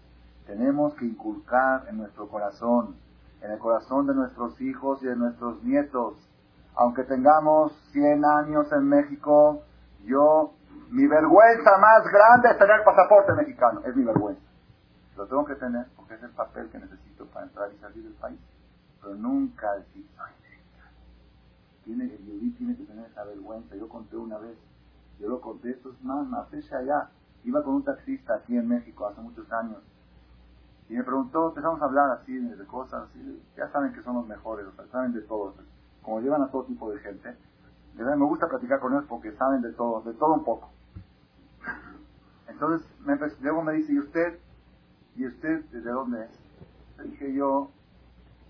[0.46, 2.96] Tenemos que inculcar en nuestro corazón,
[3.40, 6.14] en el corazón de nuestros hijos y de nuestros nietos,
[6.74, 9.62] aunque tengamos 100 años en México,
[10.06, 10.54] yo,
[10.90, 14.53] mi vergüenza más grande es tener pasaporte mexicano, es mi vergüenza.
[15.16, 18.14] Lo tengo que tener porque es el papel que necesito para entrar y salir del
[18.14, 18.38] país.
[19.00, 20.34] Pero nunca decir, ay,
[21.84, 23.76] tiene, el yudí tiene que tener esa vergüenza.
[23.76, 24.56] Yo conté una vez,
[25.20, 27.10] yo lo conté, esto es más, más, allá.
[27.44, 29.82] Iba con un taxista aquí en México hace muchos años
[30.88, 34.26] y me preguntó, empezamos a hablar así de cosas, y ya saben que son los
[34.26, 35.54] mejores, saben de todo
[36.02, 37.34] como llevan a todo tipo de gente,
[37.94, 40.70] me gusta platicar con ellos porque saben de todo, de todo un poco.
[42.48, 44.38] Entonces, me luego me dice, ¿y usted?
[45.16, 47.04] ¿Y usted de dónde es?
[47.04, 47.70] Dije, yo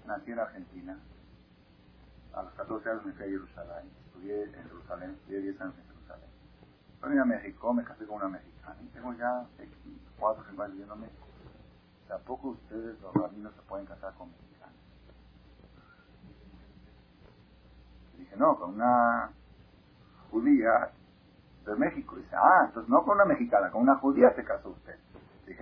[0.07, 0.99] nací en Argentina.
[2.33, 3.91] A los 14 años me fui a Jerusalén.
[4.07, 6.29] Estudié en Jerusalén, estudié 10 años en Jerusalén.
[7.07, 8.77] Vine a México, me casé con una mexicana.
[8.83, 9.47] Y tengo ya
[10.19, 11.27] 4 o 5 años viviendo en México.
[12.09, 14.55] Tampoco ustedes, los rabinos, se pueden casar con mexicanos.
[18.19, 19.31] dije, no, con una
[20.31, 20.91] judía
[21.67, 22.17] de México.
[22.17, 24.99] dice, ah, entonces no con una mexicana, con una judía se casó usted.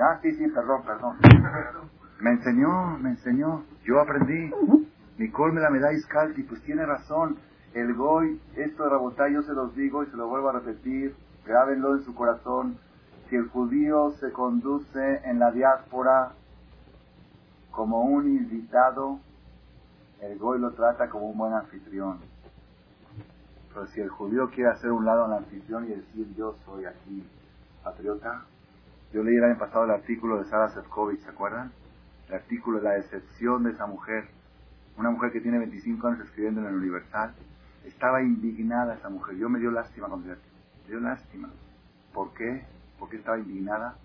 [0.01, 1.16] Ah, sí, sí, perdón, perdón.
[2.20, 4.53] Me enseñó, me enseñó, yo aprendí.
[5.18, 7.37] Nicole me la me da Iscalti, pues tiene razón.
[7.74, 11.16] El Goy, esto de Rabotay, yo se los digo y se lo vuelvo a repetir,
[11.45, 12.78] grábenlo en su corazón.
[13.28, 16.33] Si el judío se conduce en la diáspora
[17.70, 19.18] como un invitado,
[20.20, 22.20] el Goy lo trata como un buen anfitrión.
[23.72, 26.85] Pero si el judío quiere hacer un lado en la anfitrión y decir yo soy
[26.85, 27.26] aquí
[27.83, 28.45] patriota,
[29.13, 31.71] yo leí el año pasado el artículo de Sara Sefcovic, ¿se acuerdan?
[32.29, 34.29] El artículo de la decepción de esa mujer,
[34.97, 37.35] una mujer que tiene 25 años escribiendo en el Universal,
[37.85, 39.37] estaba indignada esa mujer.
[39.37, 40.37] Yo me dio lástima cuando me
[40.89, 41.51] dio lástima.
[42.15, 42.65] ¿Por qué?
[42.99, 43.97] ¿Por qué estaba indignada?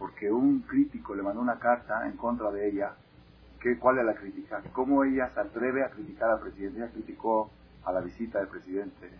[0.00, 2.94] Porque un crítico le mandó una carta en contra de ella.
[3.60, 4.62] ¿Qué, ¿Cuál es la crítica?
[4.72, 6.78] ¿Cómo ella se atreve a criticar al presidente?
[6.78, 7.50] Ella criticó
[7.84, 9.10] a la visita del presidente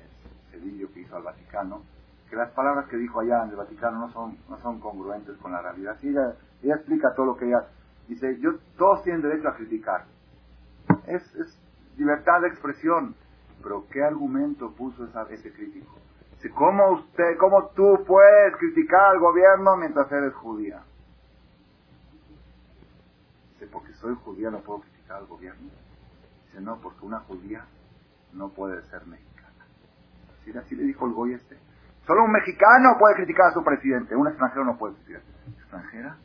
[0.50, 1.82] Cedillo que hizo al Vaticano,
[2.28, 5.52] que las palabras que dijo allá en el Vaticano no son, no son congruentes con
[5.52, 5.96] la realidad.
[6.02, 7.68] Y ella, ella explica todo lo que ella
[8.08, 10.04] dice, yo, todos tienen derecho a criticar.
[11.06, 11.22] Es,
[11.96, 13.14] libertad de expresión.
[13.62, 15.94] Pero ¿qué argumento puso esa, ese crítico?
[16.34, 20.82] Dice, ¿cómo usted, cómo tú puedes criticar al gobierno mientras eres judía?
[23.52, 25.70] Dice, porque soy judía no puedo criticar al gobierno.
[26.46, 27.64] Dice, no, porque una judía
[28.34, 29.66] no puede ser mexicana.
[30.40, 31.56] Así, así le dijo el Goy este.
[32.06, 35.22] Solo un mexicano puede criticar a su presidente, un extranjero no puede criticar.
[35.58, 36.16] ¿Extranjera?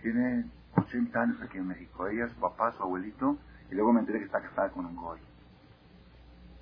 [0.00, 0.46] Tiene
[0.76, 2.06] 80 años aquí en México.
[2.06, 3.36] Ella, su papá, su abuelito,
[3.70, 5.20] y luego me enteré que está casada con un Goy.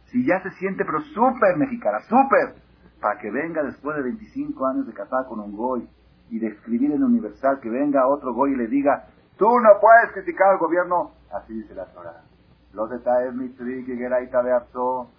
[0.07, 2.57] Si ya se siente, pero súper mexicana, súper,
[3.01, 5.89] para que venga después de 25 años de casada con un Goy
[6.31, 10.13] y de escribir en Universal, que venga otro Goy y le diga, tú no puedes
[10.13, 12.25] criticar al gobierno, así dice la Torah
[12.73, 15.11] los detalles de Abso,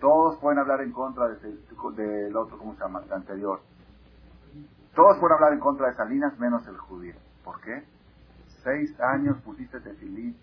[0.00, 3.02] todos pueden hablar en contra del otro, ¿cómo se llama?
[3.04, 3.60] El anterior.
[4.94, 7.14] Todos pueden hablar en contra de Salinas menos el judío.
[7.44, 7.84] ¿Por qué?
[8.64, 10.36] Seis años pusiste tefilí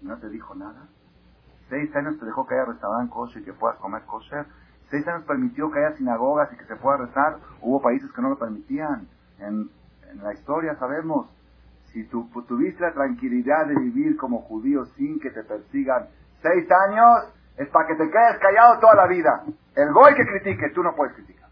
[0.00, 0.88] y no te dijo nada.
[1.68, 4.46] Seis años te dejó que haya restaurante kosher y que puedas comer kosher.
[4.88, 7.38] Seis años permitió que haya sinagogas y que se pueda rezar.
[7.60, 9.06] Hubo países que no lo permitían.
[9.38, 9.70] En,
[10.10, 11.28] en la historia sabemos
[11.92, 16.08] si tú tuviste la tranquilidad de vivir como judío sin que te persigan
[16.42, 19.44] seis años, es para que te quedes callado toda la vida.
[19.74, 21.50] El goy que critique, tú no puedes criticar.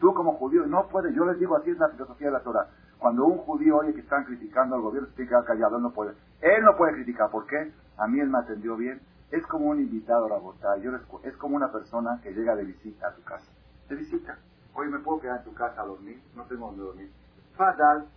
[0.00, 2.68] Tú como judío no puedes, yo les digo así es la filosofía de la Torah.
[2.98, 5.84] Cuando un judío oye que están criticando al gobierno, se tiene que quedar callado, él
[5.84, 6.14] no puede.
[6.40, 7.72] Él no puede criticar, ¿por qué?
[7.98, 9.00] A mí él me atendió bien.
[9.30, 10.90] Es como un invitado a la botella, yo
[11.22, 13.46] es como una persona que llega de visita a tu casa.
[13.88, 14.36] De visita.
[14.74, 16.20] Oye, ¿me puedo quedar en tu casa a dormir?
[16.34, 17.12] No tengo donde dormir.
[17.56, 18.08] Fadal,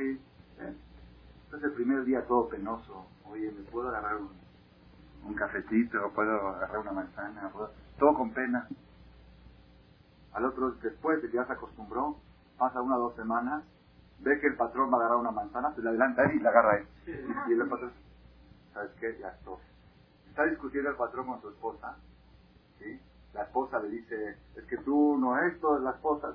[0.00, 0.18] ¿eh?
[1.44, 4.43] Entonces el primer día todo penoso, oye, ¿me puedo agarrar un,
[5.24, 6.10] un cafecito?
[6.14, 7.50] ¿Puedo agarrar una manzana?
[7.98, 8.68] Todo con pena.
[10.32, 12.16] Al otro, después de que ya se acostumbró,
[12.58, 13.64] pasa una o dos semanas
[14.20, 16.40] ve que el patrón va a agarrar una manzana, pues le adelanta a él y
[16.40, 16.86] la agarra a él.
[17.48, 17.92] Y el patrón,
[18.72, 19.18] ¿sabes qué?
[19.20, 19.58] Ya estoy.
[20.28, 21.96] Está discutiendo el patrón con su esposa,
[22.78, 23.00] ¿sí?
[23.34, 26.34] La esposa le dice, es que tú no esto, la esposa,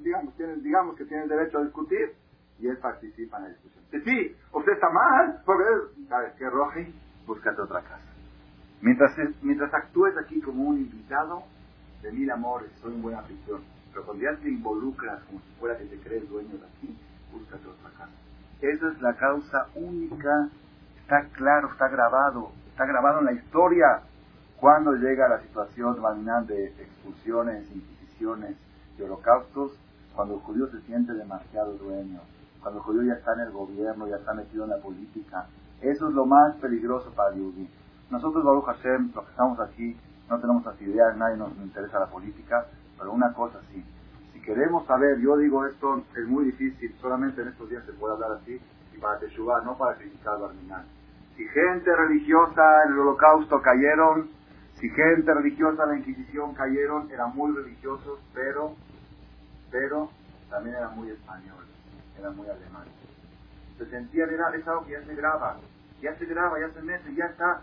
[0.00, 2.14] digamos, tienes, digamos que tienes derecho a discutir,
[2.58, 3.84] y él participa en la discusión.
[4.04, 5.64] Sí, usted está mal, porque,
[6.08, 6.94] ¿sabes qué, Roji?
[7.26, 8.11] Búscate otra casa.
[8.82, 9.12] Mientras,
[9.42, 11.44] mientras actúes aquí como un invitado,
[12.02, 13.62] de mil amores, soy un buen afición.
[13.92, 16.98] Pero cuando ya te involucras como si fuera que te crees dueño de aquí,
[17.32, 18.12] búscate otra casa.
[18.60, 20.48] Esa es la causa única,
[21.00, 24.02] está claro, está grabado, está grabado en la historia.
[24.58, 25.96] Cuando llega la situación
[26.46, 28.56] de expulsiones, inquisiciones
[28.98, 29.78] y holocaustos,
[30.14, 32.20] cuando el judío se siente demasiado dueño,
[32.60, 35.46] cuando el judío ya está en el gobierno, ya está metido en la política,
[35.80, 37.81] eso es lo más peligroso para judío.
[38.12, 39.96] Nosotros, Baruch Hashem, los que estamos aquí,
[40.28, 42.66] no tenemos las ideas, nadie nos interesa la política,
[42.98, 43.82] pero una cosa sí,
[44.34, 48.12] si queremos saber, yo digo esto es muy difícil, solamente en estos días se puede
[48.12, 48.60] hablar así,
[48.94, 50.84] y para Teshuvah, no para criticar al
[51.38, 54.28] Si gente religiosa en el holocausto cayeron,
[54.78, 58.74] si gente religiosa en la Inquisición cayeron, eran muy religiosos, pero,
[59.70, 60.10] pero
[60.50, 61.70] también eran muy españoles,
[62.18, 62.92] eran muy alemanes.
[63.78, 65.56] Se sentían, era, es algo que ya se graba,
[66.02, 67.62] ya se graba, ya se mete, ya está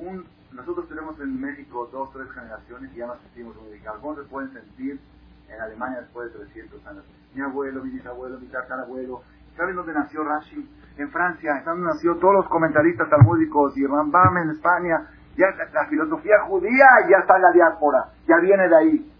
[0.00, 4.00] un nosotros tenemos en México dos, tres generaciones y ya nos sentimos unificados.
[4.00, 5.00] ¿Cómo se pueden sentir
[5.48, 7.04] en Alemania después de 300 años?
[7.34, 9.22] Mi abuelo, mi bisabuelo, mi tatarabuelo.
[9.56, 10.68] ¿Saben dónde nació Rashi?
[10.96, 11.62] En Francia.
[11.62, 15.08] ¿Saben dónde nació todos los comentaristas talmúdicos y Rambam en España?
[15.36, 18.06] Ya la filosofía judía ya está en la diáspora.
[18.26, 19.12] Ya viene de ahí.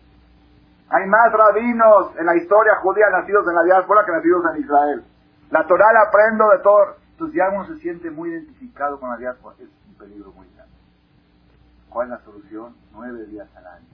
[0.91, 5.05] Hay más rabinos en la historia judía nacidos en la diáspora que nacidos en Israel.
[5.51, 6.97] La Torah la aprendo de todo.
[7.13, 9.55] Entonces ya uno se siente muy identificado con la diáspora.
[9.61, 10.60] Es un peligro muy grande.
[11.91, 12.75] ¿Cuál es la solución?
[12.93, 13.87] Nueve días al año.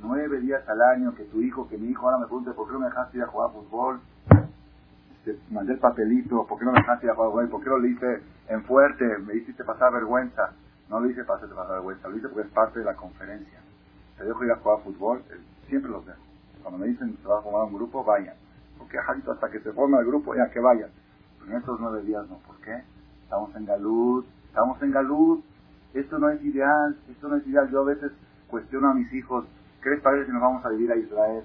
[0.00, 2.72] Nueve días al año que tu hijo, que mi hijo ahora me pregunte por qué
[2.72, 4.00] no me dejaste ir a jugar fútbol.
[5.24, 7.48] Te mandé el papelito, ¿por qué no me dejaste ir a jugar fútbol?
[7.50, 9.18] ¿Por qué no lo hice en fuerte?
[9.18, 10.52] Me hiciste pasar vergüenza.
[10.88, 13.60] No lo hice para hacerte pasar vergüenza, lo hice porque es parte de la conferencia.
[14.16, 16.22] Te dejo ir a jugar fútbol, eh, siempre los dejo.
[16.62, 18.36] Cuando me dicen se va a formar un grupo, vayan.
[18.78, 20.88] Porque hasta que se forme el grupo, ya que vayan.
[21.38, 22.38] Pero en estos nueve días no.
[22.38, 22.84] ¿Por qué?
[23.24, 25.40] Estamos en Galud, estamos en Galud,
[25.94, 27.70] esto no es ideal, esto no es ideal.
[27.70, 28.12] Yo a veces
[28.48, 29.46] cuestiono a mis hijos,
[29.82, 31.44] ¿qué les parece si nos vamos a vivir a Israel?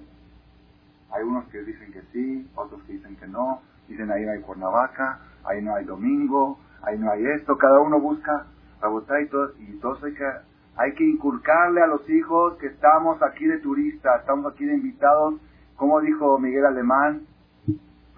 [1.12, 3.62] Hay unos que dicen que sí, otros que dicen que no.
[3.88, 7.58] Dicen ahí no hay Cuernavaca, ahí no hay domingo, ahí no hay esto.
[7.58, 8.48] Cada uno busca
[8.82, 8.88] a
[9.20, 9.52] y todo.
[9.60, 10.32] Y hay que,
[10.76, 15.36] hay que inculcarle a los hijos que estamos aquí de turistas, estamos aquí de invitados.
[15.76, 17.22] Como dijo Miguel Alemán,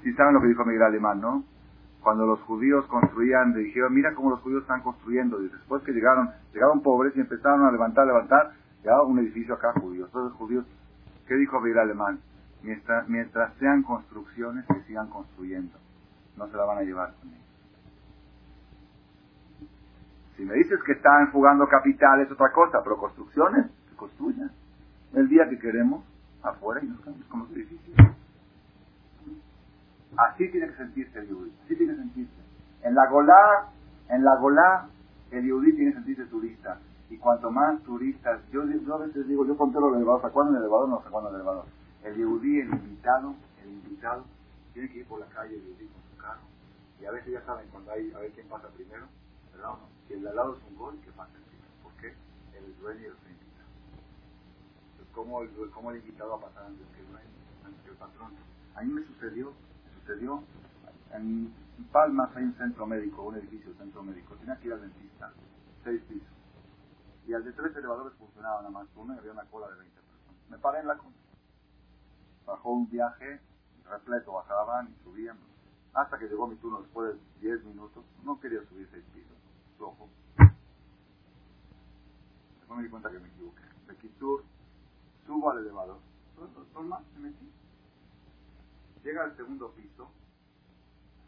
[0.03, 1.43] si saben lo que dijo Miguel Alemán, ¿no?
[2.05, 5.41] Cuando los judíos construían, dijeron, mira cómo los judíos están construyendo.
[5.41, 8.51] Y después que llegaron, llegaron pobres y empezaron a levantar, levantar,
[8.83, 10.05] ya un edificio acá judío.
[10.09, 10.65] Todos los judíos,
[11.27, 12.19] ¿qué dijo Miguel Alemán?
[12.61, 13.07] Mientras,
[13.57, 15.79] sean construcciones, que sigan construyendo.
[16.37, 17.41] No se la van a llevar con ellos.
[20.37, 24.51] Si me dices que están jugando capital es otra cosa, pero construcciones, que construyan.
[25.13, 26.05] El día que queremos,
[26.43, 27.97] afuera y nos quedamos con los edificios.
[30.17, 32.33] Así tiene que sentirse el yudí, así tiene que sentirse.
[32.83, 33.69] En la Golá,
[34.09, 34.87] en la Golá,
[35.31, 36.79] el yudí tiene que sentirse turista.
[37.09, 40.63] Y cuanto más turistas, yo, a veces digo, yo conté los elevados, ¿a cuándo el
[40.63, 40.89] elevador?
[40.89, 41.65] No sé cuándo el elevador.
[42.03, 44.23] El yudí, el invitado, el invitado,
[44.73, 46.41] tiene que ir por la calle el yudí con su carro.
[47.01, 49.05] Y a veces ya saben cuando hay, a ver quién pasa primero,
[49.53, 49.89] ¿verdad o no?
[50.07, 51.71] Si el de al lado es un gol, que pasa el primero.
[51.83, 52.13] ¿Por qué?
[52.57, 53.69] El dueño es el invitado.
[54.91, 57.29] Entonces, ¿cómo el, cómo el invitado va a pasar antes que el dueño,
[57.65, 58.31] antes que el patrón?
[58.75, 59.53] A mí me sucedió
[60.05, 60.43] sucedió.
[61.11, 61.53] En
[61.91, 64.35] Palmas hay un centro médico, un edificio centro médico.
[64.35, 65.33] Tenía que ir al dentista,
[65.83, 66.27] seis pisos.
[67.27, 70.01] Y al de tres elevadores funcionaba nada más uno y había una cola de 20
[70.01, 70.49] personas.
[70.49, 71.15] Me paré en la cola.
[72.45, 73.41] Bajó un viaje
[73.89, 75.37] repleto, bajaban y subían.
[75.93, 78.03] Hasta que llegó mi turno después de 10 minutos.
[78.23, 79.37] No quería subir seis pisos.
[79.77, 80.09] Flojo.
[82.59, 83.63] Después me di cuenta que me equivoqué.
[83.87, 84.43] De Quitur,
[85.25, 85.97] subo al elevador.
[86.73, 87.49] Toma, me metí
[89.05, 90.09] Llega al segundo piso,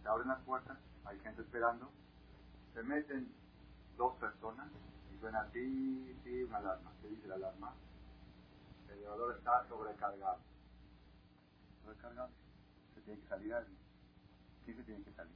[0.02, 1.88] se abren las puertas, hay gente esperando,
[2.74, 3.32] se meten
[3.96, 4.68] dos personas
[5.14, 6.92] y suena ti, ti, una alarma.
[7.00, 7.76] ¿Qué dice la alarma?
[8.88, 10.40] El elevador está sobrecargado.
[11.84, 12.30] Sobrecargado.
[12.96, 13.78] Se tiene que salir alguien.
[14.66, 15.36] ¿Quién se tiene que salir?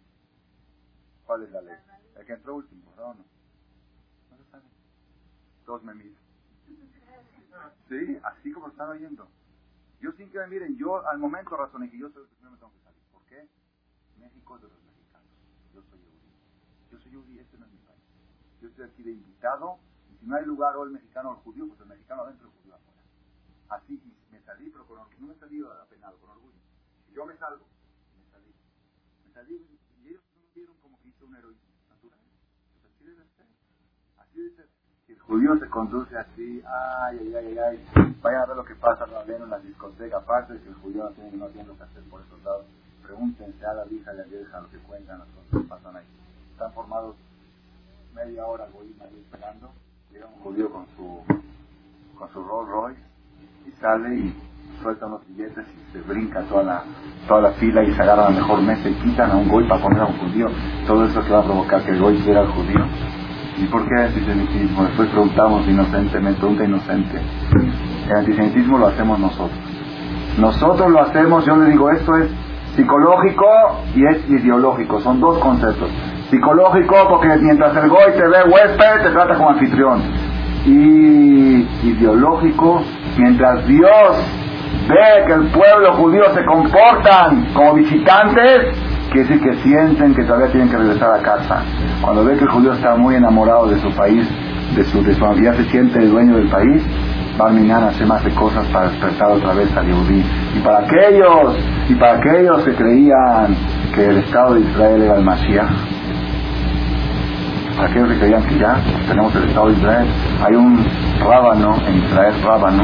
[1.28, 1.78] ¿Cuál es la ley?
[2.16, 3.14] El que entró último, ¿no?
[3.14, 3.26] No,
[4.32, 4.64] no se sabe.
[5.68, 6.16] Todos me miran.
[7.88, 9.28] Sí, así como están oyendo.
[10.02, 12.58] Yo sin que me miren, yo al momento razoné que yo soy el primero me
[12.58, 13.04] tengo que salir.
[13.12, 13.48] ¿Por qué?
[14.18, 15.30] México es de los mexicanos.
[15.76, 16.34] Yo soy judío.
[16.90, 18.02] Yo soy judío, este no es mi país.
[18.62, 19.78] Yo estoy aquí de invitado,
[20.10, 22.48] y si no hay lugar o el mexicano o el judío, pues el mexicano adentro
[22.48, 23.02] y el judío afuera.
[23.70, 24.02] Así
[24.32, 25.20] me salí, pero con orgullo.
[25.20, 26.58] No me salí apenado, con orgullo.
[27.14, 27.68] Yo me salgo,
[28.18, 29.68] me salí.
[30.02, 32.20] y ellos no vieron como que hizo un heroísmo natural.
[32.74, 33.48] Pues así debe ser.
[34.18, 34.81] Así debe ser.
[35.12, 39.06] El judío se conduce así, ay, ay, ay, ay, vayan a ver lo que pasa
[39.28, 42.04] en la discoteca, aparte de que el judío no tiene, no tiene lo que hacer
[42.04, 42.66] por esos lados.
[43.04, 45.96] Pregúntense a la hija y a la vieja lo que cuentan las cosas que pasan
[45.98, 46.06] ahí.
[46.52, 47.16] Están formados
[48.16, 49.72] media hora el ahí esperando.
[50.12, 51.24] Llega un judío con su,
[52.18, 53.02] con su Rolls Royce
[53.68, 54.36] y sale y
[54.82, 56.84] suelta unos billetes y se brinca toda la,
[57.28, 59.82] toda la fila y se agarra la mejor mesa y quitan a un goy para
[59.82, 60.48] poner a un judío.
[60.88, 63.21] Todo eso que va a provocar que el goy quiera al judío.
[63.62, 64.84] ¿Y por qué antisemitismo?
[64.86, 67.22] Después preguntamos inocentemente, pregunta inocente.
[68.10, 69.60] El antisemitismo lo hacemos nosotros.
[70.40, 72.32] Nosotros lo hacemos, yo le digo, esto es
[72.76, 73.46] psicológico
[73.96, 75.90] y es ideológico, son dos conceptos.
[76.32, 80.02] Psicológico porque mientras el goy te ve huésped, te trata como anfitrión.
[80.66, 82.82] Y ideológico,
[83.18, 84.18] mientras Dios
[84.88, 88.76] ve que el pueblo judío se comportan como visitantes,
[89.12, 91.64] quiere decir que sienten que todavía tienen que regresar a casa.
[92.02, 94.26] Cuando ve que el judío está muy enamorado de su país,
[94.76, 96.82] de su, de su ya se siente el dueño del país,
[97.40, 100.24] va a hacer más de cosas para despertar otra vez al Yehudí.
[100.56, 101.58] Y para aquellos,
[101.90, 103.56] y para aquellos que creían
[103.94, 105.70] que el Estado de Israel era el Mashiach,
[107.76, 108.78] para aquellos que creían que ya
[109.10, 110.08] tenemos el Estado de Israel,
[110.46, 110.86] hay un
[111.20, 112.84] rábano en Israel, rábano,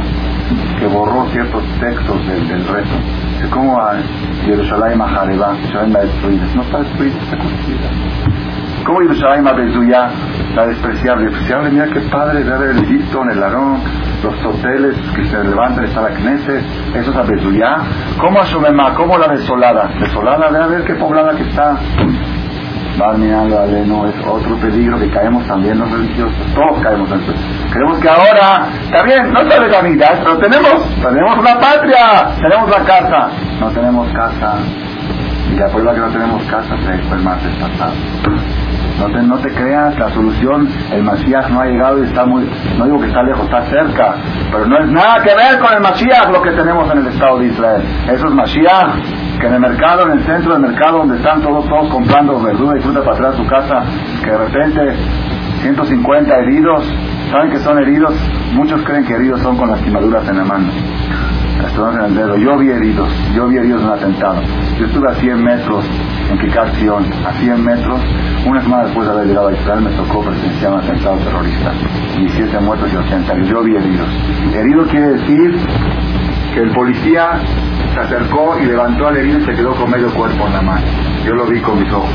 [0.79, 2.95] que borró ciertos textos del, del reto.
[3.51, 3.79] ¿Cómo
[4.47, 6.41] Jerusalén Mahareba, Jerusalén va a destruir?
[6.55, 7.89] No está destruida, está construida.
[8.85, 10.09] ¿Cómo Jerusalén Bezuya,
[10.55, 11.25] la despreciable?
[11.25, 13.81] Despreciable, mira qué padre ver el Egipto, en el Arón,
[14.23, 16.63] los hoteles que se levantan, está la Knesset,
[16.95, 17.77] eso es a Bezuya.
[18.17, 18.93] ¿Cómo a Shomemá?
[18.93, 19.89] ¿Cómo la desolada?
[19.99, 21.77] Desolada, ve a ver qué poblada que está.
[22.97, 27.21] Barminan Aleno es otro peligro que caemos también los religiosos, todos caemos en.
[27.71, 32.83] Creemos que ahora, está bien, no está legalidad, pero tenemos, tenemos una patria, tenemos la
[32.83, 33.29] casa,
[33.59, 34.57] no tenemos casa.
[35.57, 37.93] Y la prueba que no tenemos casa se fue el martes pasado.
[38.99, 42.47] No te, no te creas, la solución, el Masías no ha llegado y está muy,
[42.77, 44.15] no digo que está lejos, está cerca,
[44.51, 47.39] pero no es nada que ver con el Masías lo que tenemos en el Estado
[47.39, 47.81] de Israel.
[48.07, 48.85] Eso es Masías
[49.39, 52.77] que en el mercado, en el centro del mercado donde están todos, todos comprando verdura
[52.77, 53.83] y fruta para atrás a su casa,
[54.23, 54.95] que de repente
[55.61, 56.85] 150 heridos,
[57.31, 58.13] ¿saben que son heridos?
[58.53, 60.67] Muchos creen que heridos son con lastimaduras en la mano,
[61.63, 62.37] en el dedo.
[62.37, 64.41] Yo vi heridos, yo vi heridos en un atentado.
[64.79, 65.85] Yo estuve a 100 metros
[66.31, 68.01] en Kikar a 100 metros,
[68.45, 71.71] una semana después de haber llegado a Israel me tocó presenciar un atentado terrorista.
[72.17, 74.07] 17 muertos y 80 Yo vi heridos.
[74.53, 75.57] Herido quiere decir
[76.53, 77.39] que el policía
[77.93, 80.85] se acercó y levantó al herido y se quedó con medio cuerpo en la mano.
[81.25, 82.09] Yo lo vi con mis ojos.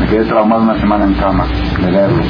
[0.00, 1.46] Me quedé traumado una semana en cama
[1.80, 2.22] de verlo.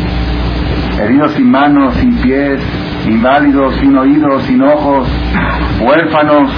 [0.98, 2.60] Heridos sin manos, sin pies,
[3.06, 5.06] inválidos, sin oídos, sin ojos,
[5.80, 6.50] huérfanos.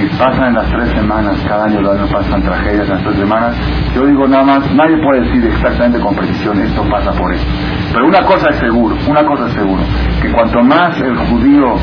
[0.00, 3.16] Y pasan en las tres semanas, cada año los años pasan tragedias en las tres
[3.16, 3.56] semanas.
[3.94, 7.46] Yo digo nada más, nadie puede decir exactamente con precisión esto pasa por esto.
[7.92, 9.82] Pero una cosa es seguro, una cosa es seguro,
[10.20, 11.74] que cuanto más el judío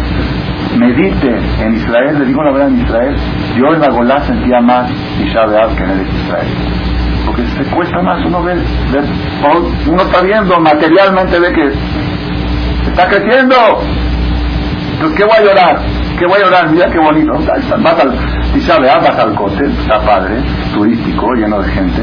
[0.78, 3.16] medite en Israel, le digo la verdad en Israel,
[3.58, 4.90] yo en la Golá sentía más
[5.20, 5.46] Isha
[5.76, 6.48] que en el Israel.
[7.30, 8.56] Porque se cuesta más, uno ve,
[9.88, 13.56] uno está viendo, materialmente ve que está creciendo.
[14.94, 15.80] Entonces, ¿qué voy a llorar?
[16.18, 16.72] ¿Qué voy a llorar?
[16.72, 17.34] Mira qué bonito.
[17.34, 20.38] Al, Isha vas al cote, está padre,
[20.74, 22.02] turístico, lleno de gente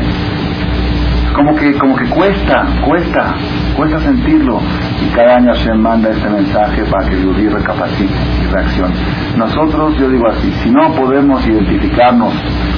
[1.37, 3.35] como que, como que cuesta, cuesta,
[3.77, 4.59] cuesta sentirlo.
[5.05, 8.95] Y cada año se manda este mensaje para que judío recapacite y reaccione.
[9.37, 12.33] Nosotros, yo digo así, si no podemos identificarnos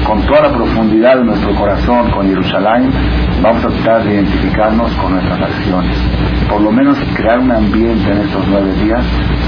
[0.05, 2.91] con toda la profundidad de nuestro corazón con Jerusalén,
[3.41, 5.97] vamos a tratar de identificarnos con nuestras acciones.
[6.49, 9.05] Por lo menos crear un ambiente en estos nueve días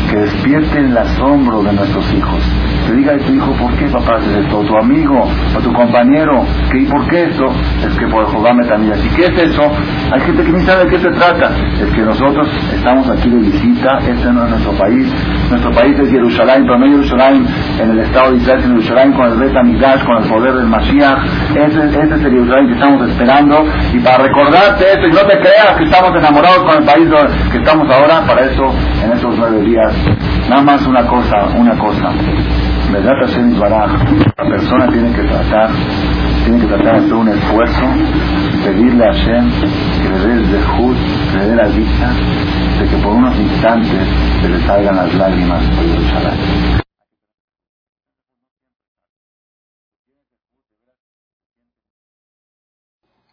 [0.09, 2.43] que despierte el asombro de nuestros hijos.
[2.91, 4.59] Que diga tu hijo, ¿por qué papá haces esto?
[4.59, 5.23] O tu amigo,
[5.57, 6.45] o tu compañero,
[6.75, 7.47] ¿y por qué esto?
[7.87, 8.99] Es que por Jehová me también.
[8.99, 9.62] ¿Y qué es eso?
[10.11, 11.53] Hay gente que ni sabe de qué se trata.
[11.81, 15.07] Es que nosotros estamos aquí de visita, este no es nuestro país.
[15.51, 17.47] Nuestro país es Jerusalén, pero no Jerusalén
[17.79, 21.19] en el estado de Israel, sino Jerusalén con el Bet con el poder del Mashiach.
[21.55, 23.65] Ese, ese es el Jerusalén que estamos esperando.
[23.95, 27.09] Y para recordarte esto, y no te creas que estamos enamorados con el país
[27.53, 28.65] que estamos ahora, para eso,
[29.05, 29.95] en estos nueve días,
[30.49, 32.11] nada más una cosa, una cosa.
[32.93, 33.12] ¿Verdad,
[34.37, 35.71] La persona tiene que tratar
[36.45, 37.87] tiene que tratar de hacer un esfuerzo,
[38.65, 39.51] pedirle a Hashem
[40.03, 40.97] que le dé el dejud,
[41.37, 42.09] le dé la dicha
[42.81, 44.09] de que por unos instantes
[44.41, 46.81] se le salgan las lágrimas por Yerushalayim.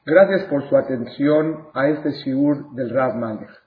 [0.06, 3.67] Gracias por su atención a este shiur del Rav Malek.